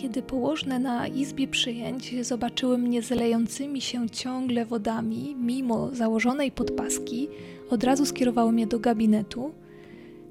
Kiedy 0.01 0.21
położne 0.21 0.79
na 0.79 1.07
izbie 1.07 1.47
przyjęć 1.47 2.25
zobaczyły 2.25 2.77
mnie 2.77 3.01
zlejącymi 3.01 3.81
się 3.81 4.09
ciągle 4.09 4.65
wodami, 4.65 5.35
mimo 5.35 5.95
założonej 5.95 6.51
podpaski, 6.51 7.27
od 7.69 7.83
razu 7.83 8.05
skierowały 8.05 8.51
mnie 8.51 8.67
do 8.67 8.79
gabinetu. 8.79 9.51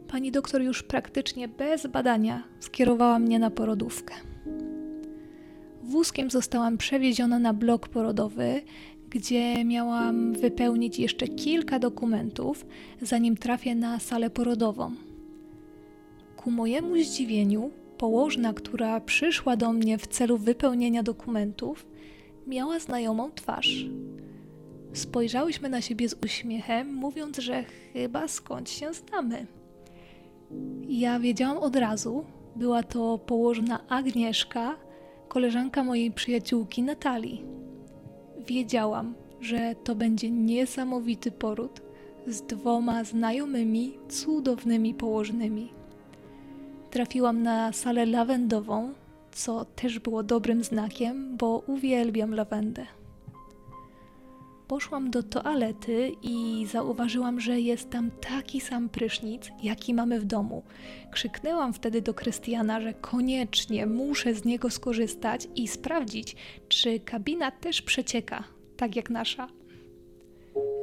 Pani 0.09 0.33
doktor 0.33 0.63
już 0.63 0.83
praktycznie 0.83 1.49
bez 1.49 1.87
badania 1.87 2.43
skierowała 2.61 3.19
mnie 3.19 3.39
na 3.39 3.51
porodówkę. 3.51 4.15
Wózkiem 5.83 6.31
zostałam 6.31 6.79
przewieziona 6.79 7.39
na 7.39 7.55
blok 7.55 7.89
porodowy, 7.89 8.63
gdzie 9.11 9.65
miałam 9.65 10.33
wypełnić 10.33 10.99
jeszcze 10.99 11.29
kilka 11.29 11.79
dokumentów, 11.79 12.67
zanim 13.03 13.37
trafię 13.37 13.75
na 13.75 13.99
salę 13.99 14.31
porodową. 14.31 14.93
Ku 16.37 16.51
mojemu 16.51 17.03
zdziwieniu, 17.03 17.71
położna, 18.01 18.53
która 18.53 19.01
przyszła 19.01 19.57
do 19.57 19.73
mnie 19.73 19.99
w 19.99 20.07
celu 20.07 20.39
wypełnienia 20.39 21.03
dokumentów, 21.03 21.87
miała 22.47 22.79
znajomą 22.79 23.31
twarz. 23.33 23.87
Spojrzałyśmy 24.93 25.69
na 25.69 25.81
siebie 25.81 26.09
z 26.09 26.17
uśmiechem, 26.25 26.95
mówiąc, 26.95 27.39
że 27.39 27.65
chyba 27.93 28.29
skąd 28.29 28.71
się 28.71 28.93
znamy. 28.95 29.47
Ja 30.89 31.19
wiedziałam 31.21 31.59
od 31.59 31.77
razu, 31.77 32.25
była 32.57 32.83
to 32.83 33.19
położna 33.19 33.89
Agnieszka, 33.89 34.77
koleżanka 35.29 35.85
mojej 35.85 36.11
przyjaciółki 36.11 36.83
Natalii. 36.83 37.45
Wiedziałam, 38.47 39.15
że 39.41 39.75
to 39.85 39.95
będzie 39.95 40.31
niesamowity 40.31 41.31
poród 41.31 41.83
z 42.27 42.43
dwoma 42.43 43.05
znajomymi, 43.05 43.93
cudownymi 44.09 44.95
położnymi 44.95 45.80
trafiłam 46.91 47.43
na 47.43 47.73
salę 47.73 48.07
lawendową, 48.07 48.93
co 49.33 49.65
też 49.65 49.99
było 49.99 50.23
dobrym 50.23 50.65
znakiem, 50.65 51.37
bo 51.37 51.63
uwielbiam 51.67 52.35
lawendę. 52.35 52.87
Poszłam 54.69 55.11
do 55.11 55.23
toalety 55.23 56.13
i 56.23 56.67
zauważyłam, 56.71 57.41
że 57.41 57.61
jest 57.61 57.91
tam 57.91 58.11
taki 58.11 58.61
sam 58.61 58.89
prysznic, 58.89 59.51
jaki 59.63 59.95
mamy 59.95 60.21
w 60.21 60.25
domu. 60.25 60.63
Krzyknęłam 61.11 61.73
wtedy 61.73 62.03
do 62.03 62.15
Krystiana, 62.15 62.81
że 62.81 62.95
koniecznie 62.95 63.87
muszę 63.87 64.35
z 64.35 64.45
niego 64.45 64.71
skorzystać 64.71 65.49
i 65.57 65.69
sprawdzić, 65.69 66.37
czy 66.69 67.01
kabina 67.01 67.51
też 67.51 67.83
przecieka, 67.83 68.45
tak 68.77 68.97
jak 68.97 69.11
nasza. 69.11 69.60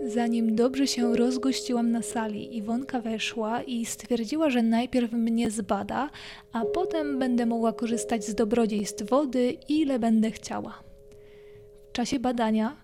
Zanim 0.07 0.55
dobrze 0.55 0.87
się 0.87 1.15
rozgościłam 1.15 1.91
na 1.91 2.01
sali, 2.01 2.57
Iwonka 2.57 3.01
weszła 3.01 3.63
i 3.63 3.85
stwierdziła, 3.85 4.49
że 4.49 4.63
najpierw 4.63 5.11
mnie 5.11 5.51
zbada, 5.51 6.09
a 6.51 6.65
potem 6.65 7.19
będę 7.19 7.45
mogła 7.45 7.73
korzystać 7.73 8.25
z 8.25 8.35
dobrodziejstw 8.35 9.09
wody, 9.09 9.57
ile 9.69 9.99
będę 9.99 10.31
chciała. 10.31 10.83
W 11.89 11.91
czasie 11.91 12.19
badania 12.19 12.77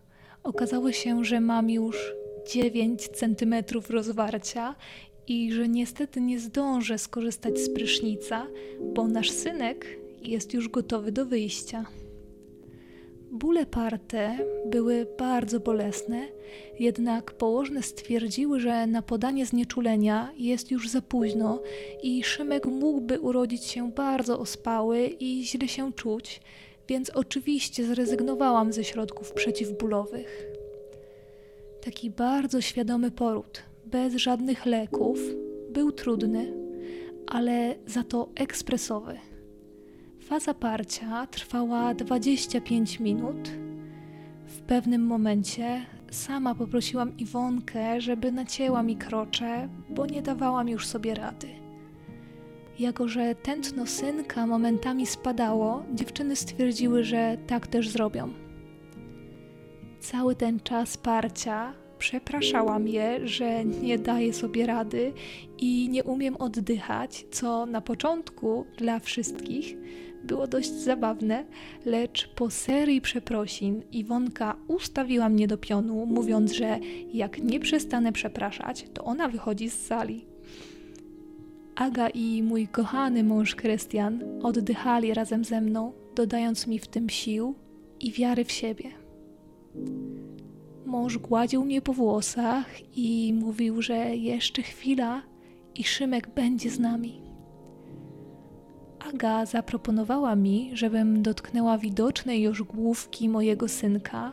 okazało 0.43 0.91
się, 0.91 1.25
że 1.25 1.41
mam 1.41 1.69
już 1.69 2.13
9 2.47 3.07
cm 3.07 3.55
rozwarcia 3.89 4.75
i 5.27 5.51
że 5.51 5.67
niestety 5.67 6.21
nie 6.21 6.39
zdążę 6.39 6.97
skorzystać 6.97 7.59
z 7.59 7.73
prysznica, 7.73 8.47
bo 8.95 9.07
nasz 9.07 9.31
synek 9.31 9.86
jest 10.21 10.53
już 10.53 10.69
gotowy 10.69 11.12
do 11.12 11.25
wyjścia. 11.25 11.86
Bóle 13.34 13.65
parte 13.65 14.38
były 14.65 15.08
bardzo 15.17 15.60
bolesne, 15.60 16.28
jednak 16.80 17.32
położne 17.32 17.84
stwierdziły, 17.84 18.60
że 18.60 18.88
na 18.88 19.02
podanie 19.02 19.46
znieczulenia 19.46 20.32
jest 20.38 20.72
już 20.72 20.89
za 20.89 21.02
późno 21.02 21.62
i 22.04 22.24
Szymek 22.24 22.65
mógłby 22.65 23.19
urodzić 23.19 23.63
się 23.63 23.91
bardzo 23.91 24.39
ospały 24.39 25.06
i 25.06 25.46
źle 25.46 25.67
się 25.67 25.93
czuć, 25.93 26.41
więc 26.88 27.10
oczywiście 27.10 27.86
zrezygnowałam 27.86 28.74
ze 28.74 28.84
środków 28.84 29.34
przeciwbólowych. 29.34 30.46
Taki 31.86 32.10
bardzo 32.10 32.62
świadomy 32.62 33.12
poród, 33.12 33.63
bez 33.86 34.15
żadnych 34.15 34.65
leków, 34.65 35.19
był 35.69 35.91
trudny, 35.91 36.54
ale 37.28 37.76
za 37.88 38.04
to 38.04 38.30
ekspresowy. 38.36 39.33
Faza 40.34 40.54
parcia 40.54 41.28
trwała 41.28 41.93
25 41.93 43.00
minut. 43.00 43.50
W 44.46 44.62
pewnym 44.62 45.06
momencie 45.06 45.86
sama 46.12 46.56
poprosiłam 46.56 47.17
Iwonkę, 47.17 48.02
żeby 48.02 48.32
nacięła 48.32 48.84
mi 48.84 48.96
krocze, 48.96 49.69
bo 49.89 50.06
nie 50.06 50.22
dawałam 50.22 50.69
już 50.69 50.88
sobie 50.88 51.15
rady. 51.15 51.48
Jako, 52.80 53.08
że 53.08 53.36
tętno 53.36 53.88
synka 53.88 54.48
momentami 54.48 55.06
spadało, 55.06 55.84
dziewczyny 55.93 56.36
stwierdziły, 56.36 57.04
że 57.04 57.38
tak 57.48 57.67
też 57.67 57.89
zrobią. 57.89 58.34
Cały 60.00 60.36
ten 60.36 60.60
czas 60.60 60.98
parcia 60.98 61.74
przepraszałam 61.98 62.88
je, 62.88 63.28
że 63.28 63.65
nie 63.65 64.00
daję 64.00 64.34
sobie 64.34 64.65
rady 64.65 65.13
i 65.58 65.89
nie 65.89 66.04
umiem 66.04 66.36
oddychać, 66.36 67.26
co 67.32 67.65
na 67.65 67.82
początku 67.82 68.65
dla 68.78 69.00
wszystkich 69.00 69.76
było 70.23 70.47
dość 70.47 70.71
zabawne, 70.71 71.45
lecz 71.86 72.27
po 72.27 72.49
serii 72.49 73.01
przeprosin 73.01 73.81
Iwonka 73.91 74.55
ustawiła 74.67 75.29
mnie 75.29 75.47
do 75.47 75.57
pionu, 75.57 76.05
mówiąc, 76.05 76.51
że 76.51 76.79
jak 77.13 77.43
nie 77.43 77.59
przestanę 77.59 78.12
przepraszać, 78.12 78.86
to 78.93 79.03
ona 79.03 79.27
wychodzi 79.27 79.69
z 79.69 79.86
sali. 79.86 80.25
Aga 81.75 82.09
i 82.09 82.43
mój 82.43 82.67
kochany 82.67 83.23
mąż 83.23 83.55
Krystian 83.55 84.23
oddychali 84.43 85.13
razem 85.13 85.43
ze 85.43 85.62
mną, 85.62 85.93
dodając 86.15 86.67
mi 86.67 86.79
w 86.79 86.88
tym 86.88 87.09
sił 87.09 87.55
i 87.99 88.12
wiary 88.12 88.45
w 88.45 88.51
siebie. 88.51 88.89
Mąż 90.86 91.17
gładził 91.17 91.65
mnie 91.65 91.81
po 91.81 91.93
włosach 91.93 92.97
i 92.97 93.33
mówił, 93.33 93.81
że 93.81 94.15
jeszcze 94.15 94.62
chwila 94.62 95.21
i 95.75 95.83
Szymek 95.83 96.29
będzie 96.36 96.69
z 96.69 96.79
nami. 96.79 97.22
Aga 99.10 99.46
zaproponowała 99.46 100.36
mi, 100.36 100.72
żebym 100.74 101.22
dotknęła 101.22 101.78
widocznej 101.78 102.42
już 102.42 102.63
główki 102.63 103.30
mojego 103.30 103.68
synka. 103.68 104.32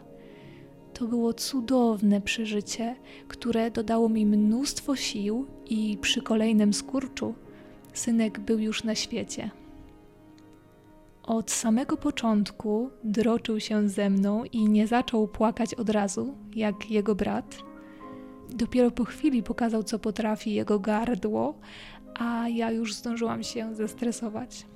To 0.95 1.07
było 1.07 1.33
cudowne 1.33 2.21
przeżycie, 2.21 2.97
które 3.29 3.71
dodało 3.71 4.09
mi 4.09 4.27
mnóstwo 4.27 4.97
sił 4.97 5.47
i 5.67 5.99
przy 6.01 6.23
kolejnym 6.23 6.75
skurczu 6.75 7.35
synek 7.93 8.41
był 8.41 8.59
już 8.59 8.85
na 8.85 8.95
świecie. 8.95 9.51
Od 11.23 11.51
samego 11.51 11.97
początku 11.97 12.91
droczył 13.05 13.61
się 13.61 13.89
ze 13.89 14.11
mną 14.11 14.45
i 14.45 14.69
nie 14.69 14.87
zaczął 14.87 15.29
płakać 15.29 15.75
od 15.75 15.91
razu, 15.91 16.35
jak 16.55 16.91
jego 16.91 17.15
brat. 17.15 17.59
Dopiero 18.51 18.91
po 18.91 19.05
chwili 19.05 19.43
pokazał, 19.43 19.83
co 19.83 19.99
potrafi 19.99 20.55
jego 20.55 20.79
gardło, 20.79 21.55
a 22.21 22.49
ja 22.49 22.71
już 22.71 22.95
zdążyłam 22.95 23.43
się 23.43 23.75
zestresować. 23.75 24.67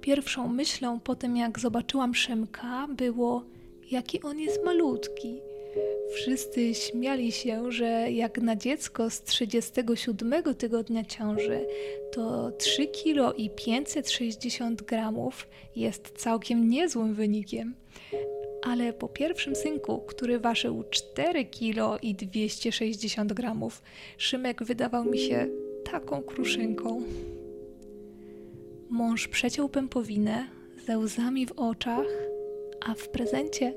Pierwszą 0.00 0.48
myślą 0.48 1.00
po 1.00 1.14
tym, 1.14 1.36
jak 1.36 1.58
zobaczyłam 1.58 2.14
Szymka, 2.14 2.88
było, 2.96 3.44
jaki 3.90 4.22
on 4.22 4.38
jest 4.38 4.64
malutki. 4.64 5.40
Wszyscy 6.14 6.74
śmiali 6.74 7.32
się, 7.32 7.72
że 7.72 8.12
jak 8.12 8.38
na 8.38 8.56
dziecko 8.56 9.10
z 9.10 9.22
37 9.22 10.54
tygodnia 10.54 11.04
ciąży, 11.04 11.66
to 12.12 12.50
3 12.50 12.86
kg 12.86 13.38
i 13.38 13.50
560 13.50 14.82
gramów 14.82 15.48
jest 15.76 16.12
całkiem 16.16 16.68
niezłym 16.70 17.14
wynikiem. 17.14 17.74
Ale 18.62 18.92
po 18.92 19.08
pierwszym 19.08 19.56
synku, 19.56 19.98
który 19.98 20.38
ważył 20.38 20.84
4 20.90 21.44
kg 21.44 22.02
i 22.02 22.14
260 22.14 23.32
gramów, 23.32 23.82
Szymek 24.16 24.64
wydawał 24.64 25.04
mi 25.04 25.18
się 25.18 25.48
taką 25.84 26.22
kruszynką. 26.22 27.02
Mąż 28.90 29.28
przeciął 29.28 29.68
pępowinę 29.68 30.48
ze 30.86 30.98
łzami 30.98 31.46
w 31.46 31.52
oczach, 31.52 32.06
a 32.86 32.94
w 32.94 33.08
prezencie 33.08 33.74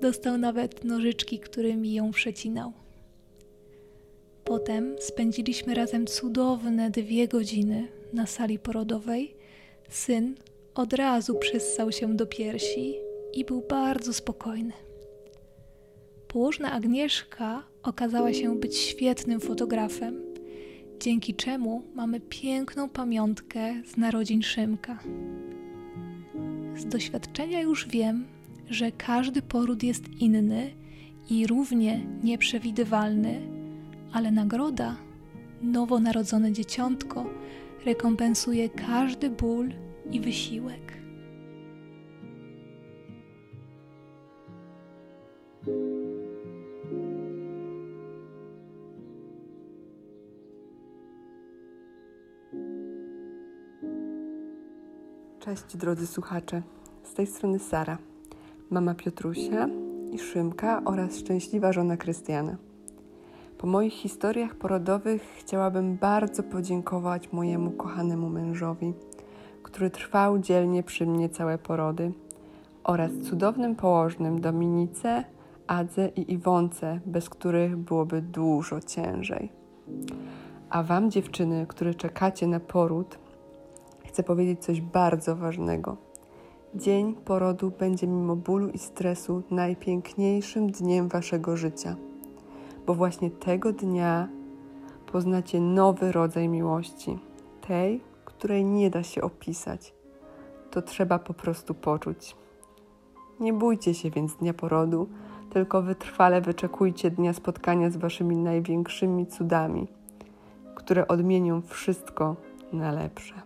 dostał 0.00 0.38
nawet 0.38 0.84
nożyczki, 0.84 1.38
którymi 1.38 1.94
ją 1.94 2.10
przecinał. 2.10 2.72
Potem 4.44 4.96
spędziliśmy 4.98 5.74
razem 5.74 6.06
cudowne 6.06 6.90
dwie 6.90 7.28
godziny 7.28 7.88
na 8.12 8.26
sali 8.26 8.58
porodowej. 8.58 9.34
Syn 9.88 10.34
od 10.74 10.92
razu 10.92 11.34
przyssał 11.34 11.92
się 11.92 12.16
do 12.16 12.26
piersi 12.26 13.05
i 13.36 13.44
był 13.44 13.62
bardzo 13.70 14.12
spokojny. 14.12 14.72
Położna 16.28 16.72
Agnieszka 16.72 17.62
okazała 17.82 18.32
się 18.32 18.60
być 18.60 18.76
świetnym 18.76 19.40
fotografem, 19.40 20.22
dzięki 21.00 21.34
czemu 21.34 21.82
mamy 21.94 22.20
piękną 22.20 22.88
pamiątkę 22.88 23.82
z 23.86 23.96
narodzin 23.96 24.42
Szymka. 24.42 24.98
Z 26.76 26.86
doświadczenia 26.86 27.60
już 27.60 27.88
wiem, 27.88 28.26
że 28.70 28.92
każdy 28.92 29.42
poród 29.42 29.82
jest 29.82 30.08
inny 30.20 30.70
i 31.30 31.46
równie 31.46 32.06
nieprzewidywalny, 32.24 33.40
ale 34.12 34.30
nagroda, 34.30 34.96
nowonarodzone 35.62 36.52
dzieciątko, 36.52 37.26
rekompensuje 37.84 38.68
każdy 38.68 39.30
ból 39.30 39.72
i 40.10 40.20
wysiłek. 40.20 40.95
Cześć 55.56 55.76
drodzy 55.76 56.06
słuchacze, 56.06 56.62
z 57.02 57.14
tej 57.14 57.26
strony 57.26 57.58
Sara, 57.58 57.98
mama 58.70 58.94
Piotrusia 58.94 59.68
i 60.12 60.18
Szymka 60.18 60.82
oraz 60.84 61.16
szczęśliwa 61.16 61.72
żona 61.72 61.96
Krystiana. 61.96 62.56
Po 63.58 63.66
moich 63.66 63.92
historiach 63.92 64.54
porodowych 64.54 65.22
chciałabym 65.38 65.96
bardzo 65.96 66.42
podziękować 66.42 67.32
mojemu 67.32 67.70
kochanemu 67.70 68.28
mężowi, 68.28 68.92
który 69.62 69.90
trwał 69.90 70.38
dzielnie 70.38 70.82
przy 70.82 71.06
mnie 71.06 71.28
całe 71.28 71.58
porody 71.58 72.12
oraz 72.84 73.10
cudownym 73.28 73.76
położnym 73.76 74.40
Dominice, 74.40 75.24
Adze 75.66 76.08
i 76.08 76.32
Iwonce, 76.32 77.00
bez 77.06 77.30
których 77.30 77.76
byłoby 77.76 78.22
dużo 78.22 78.80
ciężej. 78.80 79.52
A 80.70 80.82
Wam, 80.82 81.10
dziewczyny, 81.10 81.66
które 81.68 81.94
czekacie 81.94 82.46
na 82.46 82.60
poród, 82.60 83.18
chcę 84.16 84.22
powiedzieć 84.22 84.64
coś 84.64 84.80
bardzo 84.80 85.36
ważnego. 85.36 85.96
Dzień 86.74 87.14
porodu 87.14 87.72
będzie 87.78 88.06
mimo 88.06 88.36
bólu 88.36 88.68
i 88.68 88.78
stresu 88.78 89.42
najpiękniejszym 89.50 90.70
dniem 90.70 91.08
Waszego 91.08 91.56
życia, 91.56 91.96
bo 92.86 92.94
właśnie 92.94 93.30
tego 93.30 93.72
dnia 93.72 94.28
poznacie 95.12 95.60
nowy 95.60 96.12
rodzaj 96.12 96.48
miłości, 96.48 97.18
tej, 97.60 98.00
której 98.24 98.64
nie 98.64 98.90
da 98.90 99.02
się 99.02 99.22
opisać. 99.22 99.94
To 100.70 100.82
trzeba 100.82 101.18
po 101.18 101.34
prostu 101.34 101.74
poczuć. 101.74 102.36
Nie 103.40 103.52
bójcie 103.52 103.94
się 103.94 104.10
więc 104.10 104.36
dnia 104.36 104.54
porodu, 104.54 105.08
tylko 105.50 105.82
wytrwale 105.82 106.40
wyczekujcie 106.40 107.10
dnia 107.10 107.32
spotkania 107.32 107.90
z 107.90 107.96
Waszymi 107.96 108.36
największymi 108.36 109.26
cudami, 109.26 109.88
które 110.74 111.08
odmienią 111.08 111.62
wszystko 111.62 112.36
na 112.72 112.92
lepsze. 112.92 113.45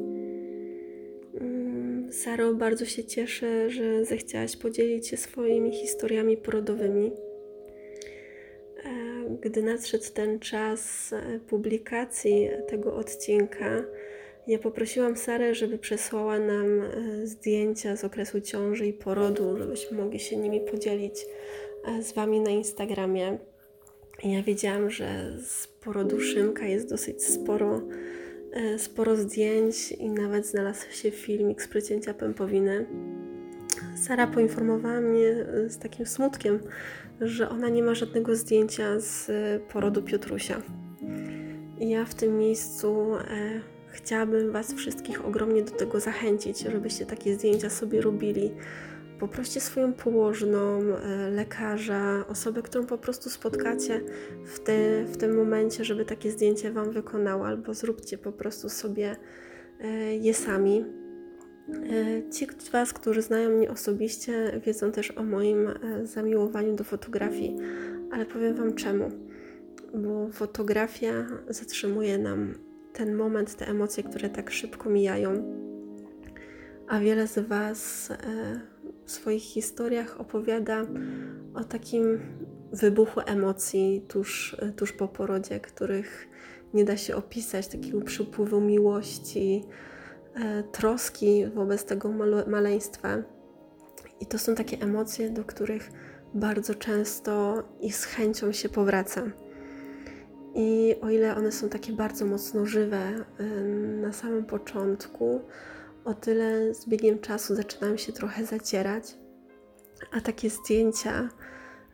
Saro, 2.13 2.54
bardzo 2.54 2.86
się 2.86 3.04
cieszę, 3.04 3.69
że 3.69 4.06
zechciałaś 4.06 4.56
podzielić 4.56 5.08
się 5.08 5.17
swoimi 5.17 5.71
historiami 5.71 6.38
porodowymi. 6.38 7.12
E, 8.84 8.89
Gdy 9.41 9.63
nadszedł 9.63 10.04
ten 10.13 10.39
czas 10.39 11.13
e, 11.13 11.39
publikacji 11.39 12.49
tego 12.67 12.95
odcinka, 12.95 13.84
ja 14.47 14.60
poprosiłam 14.60 15.17
Sarę, 15.17 15.56
żeby 15.56 15.78
przesłała 15.78 16.39
nam 16.39 16.82
e, 16.82 17.28
zdjęcia 17.28 17.95
z 17.95 18.04
okresu 18.04 18.41
ciąży 18.41 18.88
i 18.88 18.93
porodu, 18.93 19.58
żebyśmy 19.58 19.97
mogli 19.97 20.19
się 20.19 20.38
nimi 20.38 20.62
podzielić 20.62 21.26
z 22.02 22.13
Wami 22.13 22.39
na 22.39 22.49
Instagramie. 22.49 23.38
Ja 24.23 24.43
wiedziałam, 24.43 24.89
że 24.89 25.38
z 25.45 25.67
porodu 25.67 26.19
Szymka 26.21 26.65
jest 26.65 26.89
dosyć 26.89 27.23
sporo, 27.23 27.82
sporo 28.78 29.16
zdjęć 29.16 29.92
i 29.92 30.10
nawet 30.10 30.48
znalazł 30.48 30.92
się 30.92 31.12
filmik 31.12 31.62
z 31.62 31.68
przecięcia 31.68 32.13
pępowiny. 32.13 32.86
Sara 33.96 34.28
poinformowała 34.28 35.02
mnie 35.02 35.28
e, 35.28 35.70
z 35.70 35.78
takim 35.78 36.06
smutkiem, 36.06 36.60
że 37.22 37.50
ona 37.50 37.70
nie 37.70 37.84
ma 37.84 37.96
żadnego 37.96 38.36
zdjęcia 38.36 39.00
z 39.00 39.30
e, 39.30 39.60
porodu 39.60 40.02
Piotrusia. 40.02 40.62
I 41.80 41.89
ja 41.89 42.06
w 42.06 42.16
tym 42.16 42.38
miejscu 42.38 43.16
e, 43.16 43.22
chciałabym 43.92 44.52
Was 44.52 44.74
wszystkich 44.74 45.26
ogromnie 45.26 45.62
do 45.63 45.72
tego 45.72 46.00
zachęcić, 46.00 46.60
żebyście 46.60 47.06
takie 47.06 47.36
zdjęcia 47.36 47.70
sobie 47.70 48.02
robili. 48.02 48.52
Poproście 49.19 49.62
swoją 49.62 49.93
położną, 49.93 50.82
e, 50.82 51.30
lekarza, 51.30 52.26
osobę, 52.28 52.62
którą 52.62 52.86
po 52.86 52.97
prostu 52.97 53.30
spotkacie 53.30 54.02
w, 54.45 54.60
te, 54.60 55.06
w 55.06 55.17
tym 55.17 55.36
momencie, 55.36 55.86
żeby 55.86 56.06
takie 56.06 56.32
zdjęcie 56.32 56.71
Wam 56.71 56.91
wykonała, 56.91 57.47
albo 57.47 57.73
zróbcie 57.73 58.17
po 58.17 58.32
prostu 58.32 58.69
sobie 58.69 59.15
e, 59.80 60.15
je 60.15 60.34
sami. 60.34 60.86
E, 61.69 62.30
Ci 62.32 62.47
z 62.60 62.69
Was, 62.69 62.93
którzy 62.93 63.21
znają 63.21 63.49
mnie 63.49 63.71
osobiście, 63.71 64.62
wiedzą 64.65 64.91
też 64.91 65.12
o 65.12 65.23
moim 65.23 65.69
zamiłowaniu 66.04 66.76
do 66.76 66.84
fotografii, 66.84 67.58
ale 68.12 68.26
powiem 68.26 68.56
Wam 68.56 68.73
czemu. 68.73 69.12
Bo 69.93 70.30
fotografia 70.32 71.28
zatrzymuje 71.49 72.17
nam 72.17 72.54
ten 72.93 73.15
moment, 73.15 73.56
te 73.56 73.67
emocje, 73.67 74.04
które 74.04 74.30
tak 74.30 74.52
szybko 74.52 74.89
mijają. 74.89 75.43
A 76.88 76.99
wiele 76.99 77.28
z 77.28 77.39
Was 77.47 78.12
swoich 79.06 79.44
historiach 79.44 80.22
opowiada 80.22 80.86
o 81.54 81.63
takim 81.63 82.20
wybuchu 82.72 83.20
emocji 83.26 84.06
tuż, 84.08 84.58
tuż 84.76 84.92
po 84.92 85.08
porodzie, 85.08 85.60
których 85.60 86.28
nie 86.74 86.86
da 86.86 86.98
się 86.98 87.16
opisać, 87.16 87.68
takiego 87.68 88.02
przypływu 88.02 88.62
miłości, 88.62 89.63
e, 90.36 90.63
troski 90.63 91.46
wobec 91.56 91.86
tego 91.86 92.10
maleństwa. 92.48 93.18
I 94.20 94.26
to 94.26 94.39
są 94.39 94.56
takie 94.56 94.78
emocje, 94.80 95.30
do 95.30 95.44
których 95.44 95.92
bardzo 96.34 96.76
często 96.76 97.63
i 97.82 97.92
z 97.92 98.04
chęcią 98.04 98.52
się 98.52 98.70
powraca. 98.70 99.24
I 100.56 100.96
o 101.02 101.10
ile 101.10 101.36
one 101.36 101.52
są 101.52 101.70
takie 101.70 101.94
bardzo 101.94 102.26
mocno 102.26 102.66
żywe 102.66 103.26
y, 103.39 103.44
na 104.02 104.13
samym 104.13 104.46
początku, 104.46 105.42
o 106.06 106.13
tyle 106.13 106.74
z 106.74 106.86
biegiem 106.86 107.20
czasu 107.20 107.56
zaczynają 107.56 107.98
się 107.98 108.13
trochę 108.13 108.46
zacierać, 108.46 109.18
a 110.12 110.22
takie 110.22 110.50
zdjęcia 110.50 111.30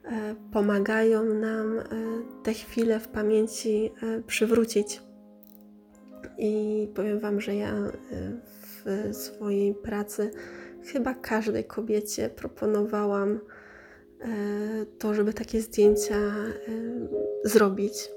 e, 0.03 0.35
pomagają 0.53 1.23
nam 1.23 1.79
e, 1.79 1.83
te 2.43 2.53
chwile 2.53 2.99
w 2.99 3.07
pamięci 3.07 3.91
e, 4.03 4.21
przywrócić. 4.21 5.01
I 6.37 6.87
powiem 6.95 7.19
Wam, 7.19 7.41
że 7.41 7.55
ja 7.55 7.73
w 8.51 9.15
swojej 9.15 9.75
pracy 9.75 10.31
chyba 10.85 11.13
każdej 11.13 11.63
kobiecie 11.63 12.29
proponowałam 12.29 13.39
to, 14.99 15.13
żeby 15.13 15.33
takie 15.33 15.61
zdjęcia 15.61 16.15
zrobić. 17.43 18.09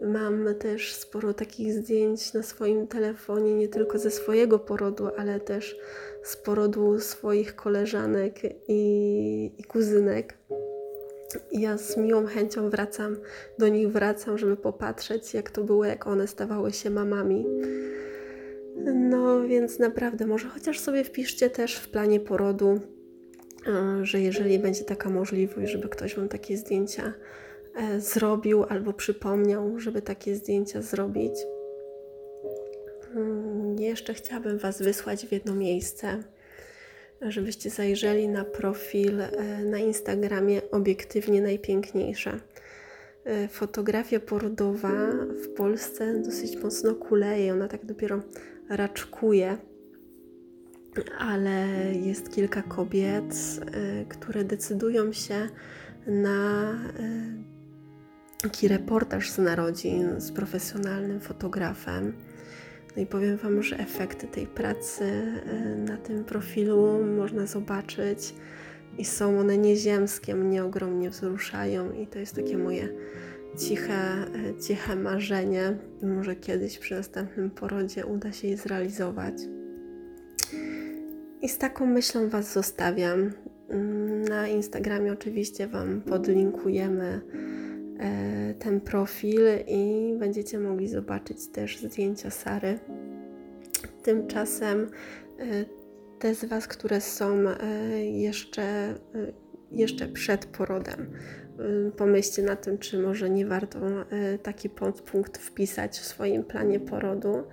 Mam 0.00 0.54
też 0.54 0.94
sporo 0.94 1.34
takich 1.34 1.72
zdjęć 1.72 2.32
na 2.32 2.42
swoim 2.42 2.86
telefonie, 2.86 3.54
nie 3.54 3.68
tylko 3.68 3.98
ze 3.98 4.10
swojego 4.10 4.58
porodu, 4.58 5.08
ale 5.16 5.40
też 5.40 5.76
z 6.22 6.36
porodu 6.36 7.00
swoich 7.00 7.56
koleżanek 7.56 8.34
i, 8.68 9.52
i 9.58 9.64
kuzynek. 9.64 10.34
Ja 11.52 11.78
z 11.78 11.96
miłą 11.96 12.26
chęcią 12.26 12.70
wracam, 12.70 13.16
do 13.58 13.68
nich 13.68 13.88
wracam, 13.88 14.38
żeby 14.38 14.56
popatrzeć, 14.56 15.34
jak 15.34 15.50
to 15.50 15.64
było, 15.64 15.84
jak 15.84 16.06
one 16.06 16.26
stawały 16.26 16.72
się 16.72 16.90
mamami. 16.90 17.46
No 18.94 19.42
więc 19.42 19.78
naprawdę, 19.78 20.26
może 20.26 20.48
chociaż 20.48 20.80
sobie 20.80 21.04
wpiszcie 21.04 21.50
też 21.50 21.76
w 21.76 21.90
planie 21.90 22.20
porodu, 22.20 22.80
e, 23.66 24.04
że 24.06 24.20
jeżeli 24.20 24.58
będzie 24.58 24.84
taka 24.84 25.10
możliwość, 25.10 25.72
żeby 25.72 25.88
ktoś 25.88 26.16
Wam 26.16 26.28
takie 26.28 26.56
zdjęcia 26.56 27.12
zrobił 27.98 28.64
albo 28.64 28.92
przypomniał, 28.92 29.78
żeby 29.78 30.02
takie 30.02 30.34
zdjęcia 30.34 30.82
zrobić. 30.82 31.32
Mm, 33.16 33.78
Jeszcze 33.78 34.14
chciałabym 34.14 34.58
Was 34.58 34.82
wysłać 34.82 35.26
w 35.26 35.32
jedno 35.32 35.54
miejsce, 35.54 36.22
żebyście 37.20 37.70
zajrzeli 37.70 38.28
na 38.28 38.44
profil 38.44 39.20
e, 39.20 39.30
na 39.64 39.78
Instagramie 39.78 40.70
Obiektywnie 40.70 41.42
Najpiękniejsza. 41.42 42.40
E, 43.24 43.48
Fotografia 43.48 44.20
porodowa 44.20 45.12
w 45.44 45.48
Polsce 45.48 46.22
dosyć 46.22 46.56
mocno 46.62 46.94
kuleje, 46.94 47.52
ona 47.52 47.68
tak 47.68 47.86
dopiero 47.86 48.22
raczkuje, 48.68 49.56
ale 51.18 51.66
jest 51.94 52.34
kilka 52.34 52.62
kobiet, 52.62 53.34
e, 53.72 54.04
które 54.04 54.44
decydują 54.44 55.12
się 55.12 55.48
na 56.06 56.72
e, 56.98 57.39
taki 58.42 58.68
reportaż 58.68 59.30
z 59.30 59.38
narodzin 59.38 60.20
z 60.20 60.32
profesjonalnym 60.32 61.20
fotografem. 61.20 62.12
No 62.96 63.02
i 63.02 63.06
powiem 63.06 63.36
Wam, 63.36 63.62
że 63.62 63.78
efekty 63.78 64.26
tej 64.26 64.46
pracy 64.46 65.04
e, 65.04 65.76
na 65.76 65.96
tym 65.96 66.24
profilu 66.24 67.04
można 67.16 67.46
zobaczyć 67.46 68.34
i 68.98 69.04
są 69.04 69.40
one 69.40 69.58
nieziemskie, 69.58 70.34
mnie 70.34 70.64
ogromnie 70.64 71.10
wzruszają 71.10 71.92
i 71.92 72.06
to 72.06 72.18
jest 72.18 72.34
takie 72.34 72.58
moje 72.58 72.88
ciche, 73.58 73.92
e, 73.92 74.60
ciche 74.66 74.96
marzenie. 74.96 75.76
Może 76.02 76.36
kiedyś 76.36 76.78
przy 76.78 76.94
następnym 76.94 77.50
porodzie 77.50 78.06
uda 78.06 78.32
się 78.32 78.48
je 78.48 78.56
zrealizować. 78.56 79.34
I 81.42 81.48
z 81.48 81.58
taką 81.58 81.86
myślą 81.86 82.28
Was 82.28 82.52
zostawiam. 82.52 83.32
Mm, 83.68 84.22
Na 84.24 84.48
Instagramie 84.48 85.12
oczywiście 85.12 85.66
Wam 85.66 86.00
podlinkujemy 86.00 87.20
ten 88.58 88.80
profil 88.80 89.40
i 89.66 90.14
będziecie 90.18 90.58
mogli 90.58 90.88
zobaczyć 90.88 91.48
też 91.48 91.78
zdjęcia 91.78 92.30
Sary. 92.30 92.78
Tymczasem 94.02 94.90
e, 95.38 95.64
te 96.18 96.34
z 96.34 96.44
Was, 96.44 96.68
które 96.68 97.00
są 97.00 97.48
e, 97.48 98.04
jeszcze, 98.04 98.62
e, 98.62 98.96
jeszcze 99.70 100.08
przed 100.08 100.46
porodem, 100.46 101.10
e, 101.58 101.90
pomyślcie 101.90 102.42
na 102.42 102.56
tym, 102.56 102.78
czy 102.78 102.98
może 102.98 103.30
nie 103.30 103.46
warto 103.46 103.78
e, 103.78 104.38
taki 104.38 104.70
podpunkt 104.70 105.38
wpisać 105.38 105.98
w 105.98 106.04
swoim 106.04 106.44
planie 106.44 106.80
porodu. 106.80 107.44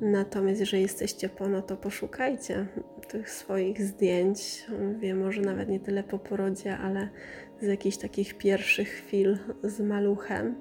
Natomiast 0.00 0.60
jeżeli 0.60 0.82
jesteście 0.82 1.28
po, 1.28 1.48
no 1.48 1.62
to 1.62 1.76
poszukajcie 1.76 2.66
tych 3.08 3.30
swoich 3.30 3.82
zdjęć. 3.82 4.66
Mówię, 4.94 5.14
może 5.14 5.40
nawet 5.40 5.68
nie 5.68 5.80
tyle 5.80 6.02
po 6.02 6.18
porodzie, 6.18 6.78
ale 6.78 7.08
z 7.60 7.66
jakichś 7.66 7.96
takich 7.96 8.34
pierwszych 8.34 8.88
chwil 8.88 9.38
z 9.62 9.80
maluchem. 9.80 10.54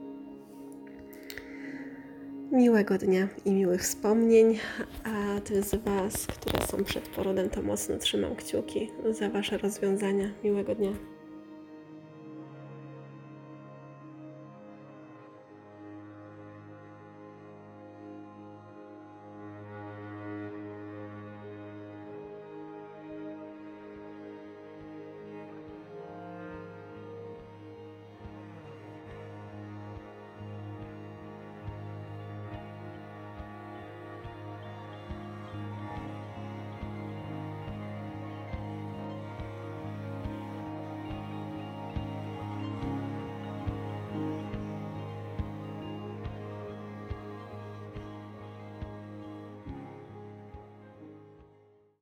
Miłego 2.51 2.97
dnia 2.97 3.27
i 3.45 3.51
miłych 3.51 3.81
wspomnień, 3.81 4.59
a 5.03 5.41
tym 5.41 5.63
z 5.63 5.75
Was, 5.75 6.27
które 6.27 6.67
są 6.67 6.83
przed 6.83 7.09
porodem, 7.09 7.49
to 7.49 7.61
mocno 7.61 7.97
trzymam 7.97 8.35
kciuki 8.35 8.91
za 9.09 9.29
Wasze 9.29 9.57
rozwiązania. 9.57 10.29
Miłego 10.43 10.75
dnia. 10.75 11.14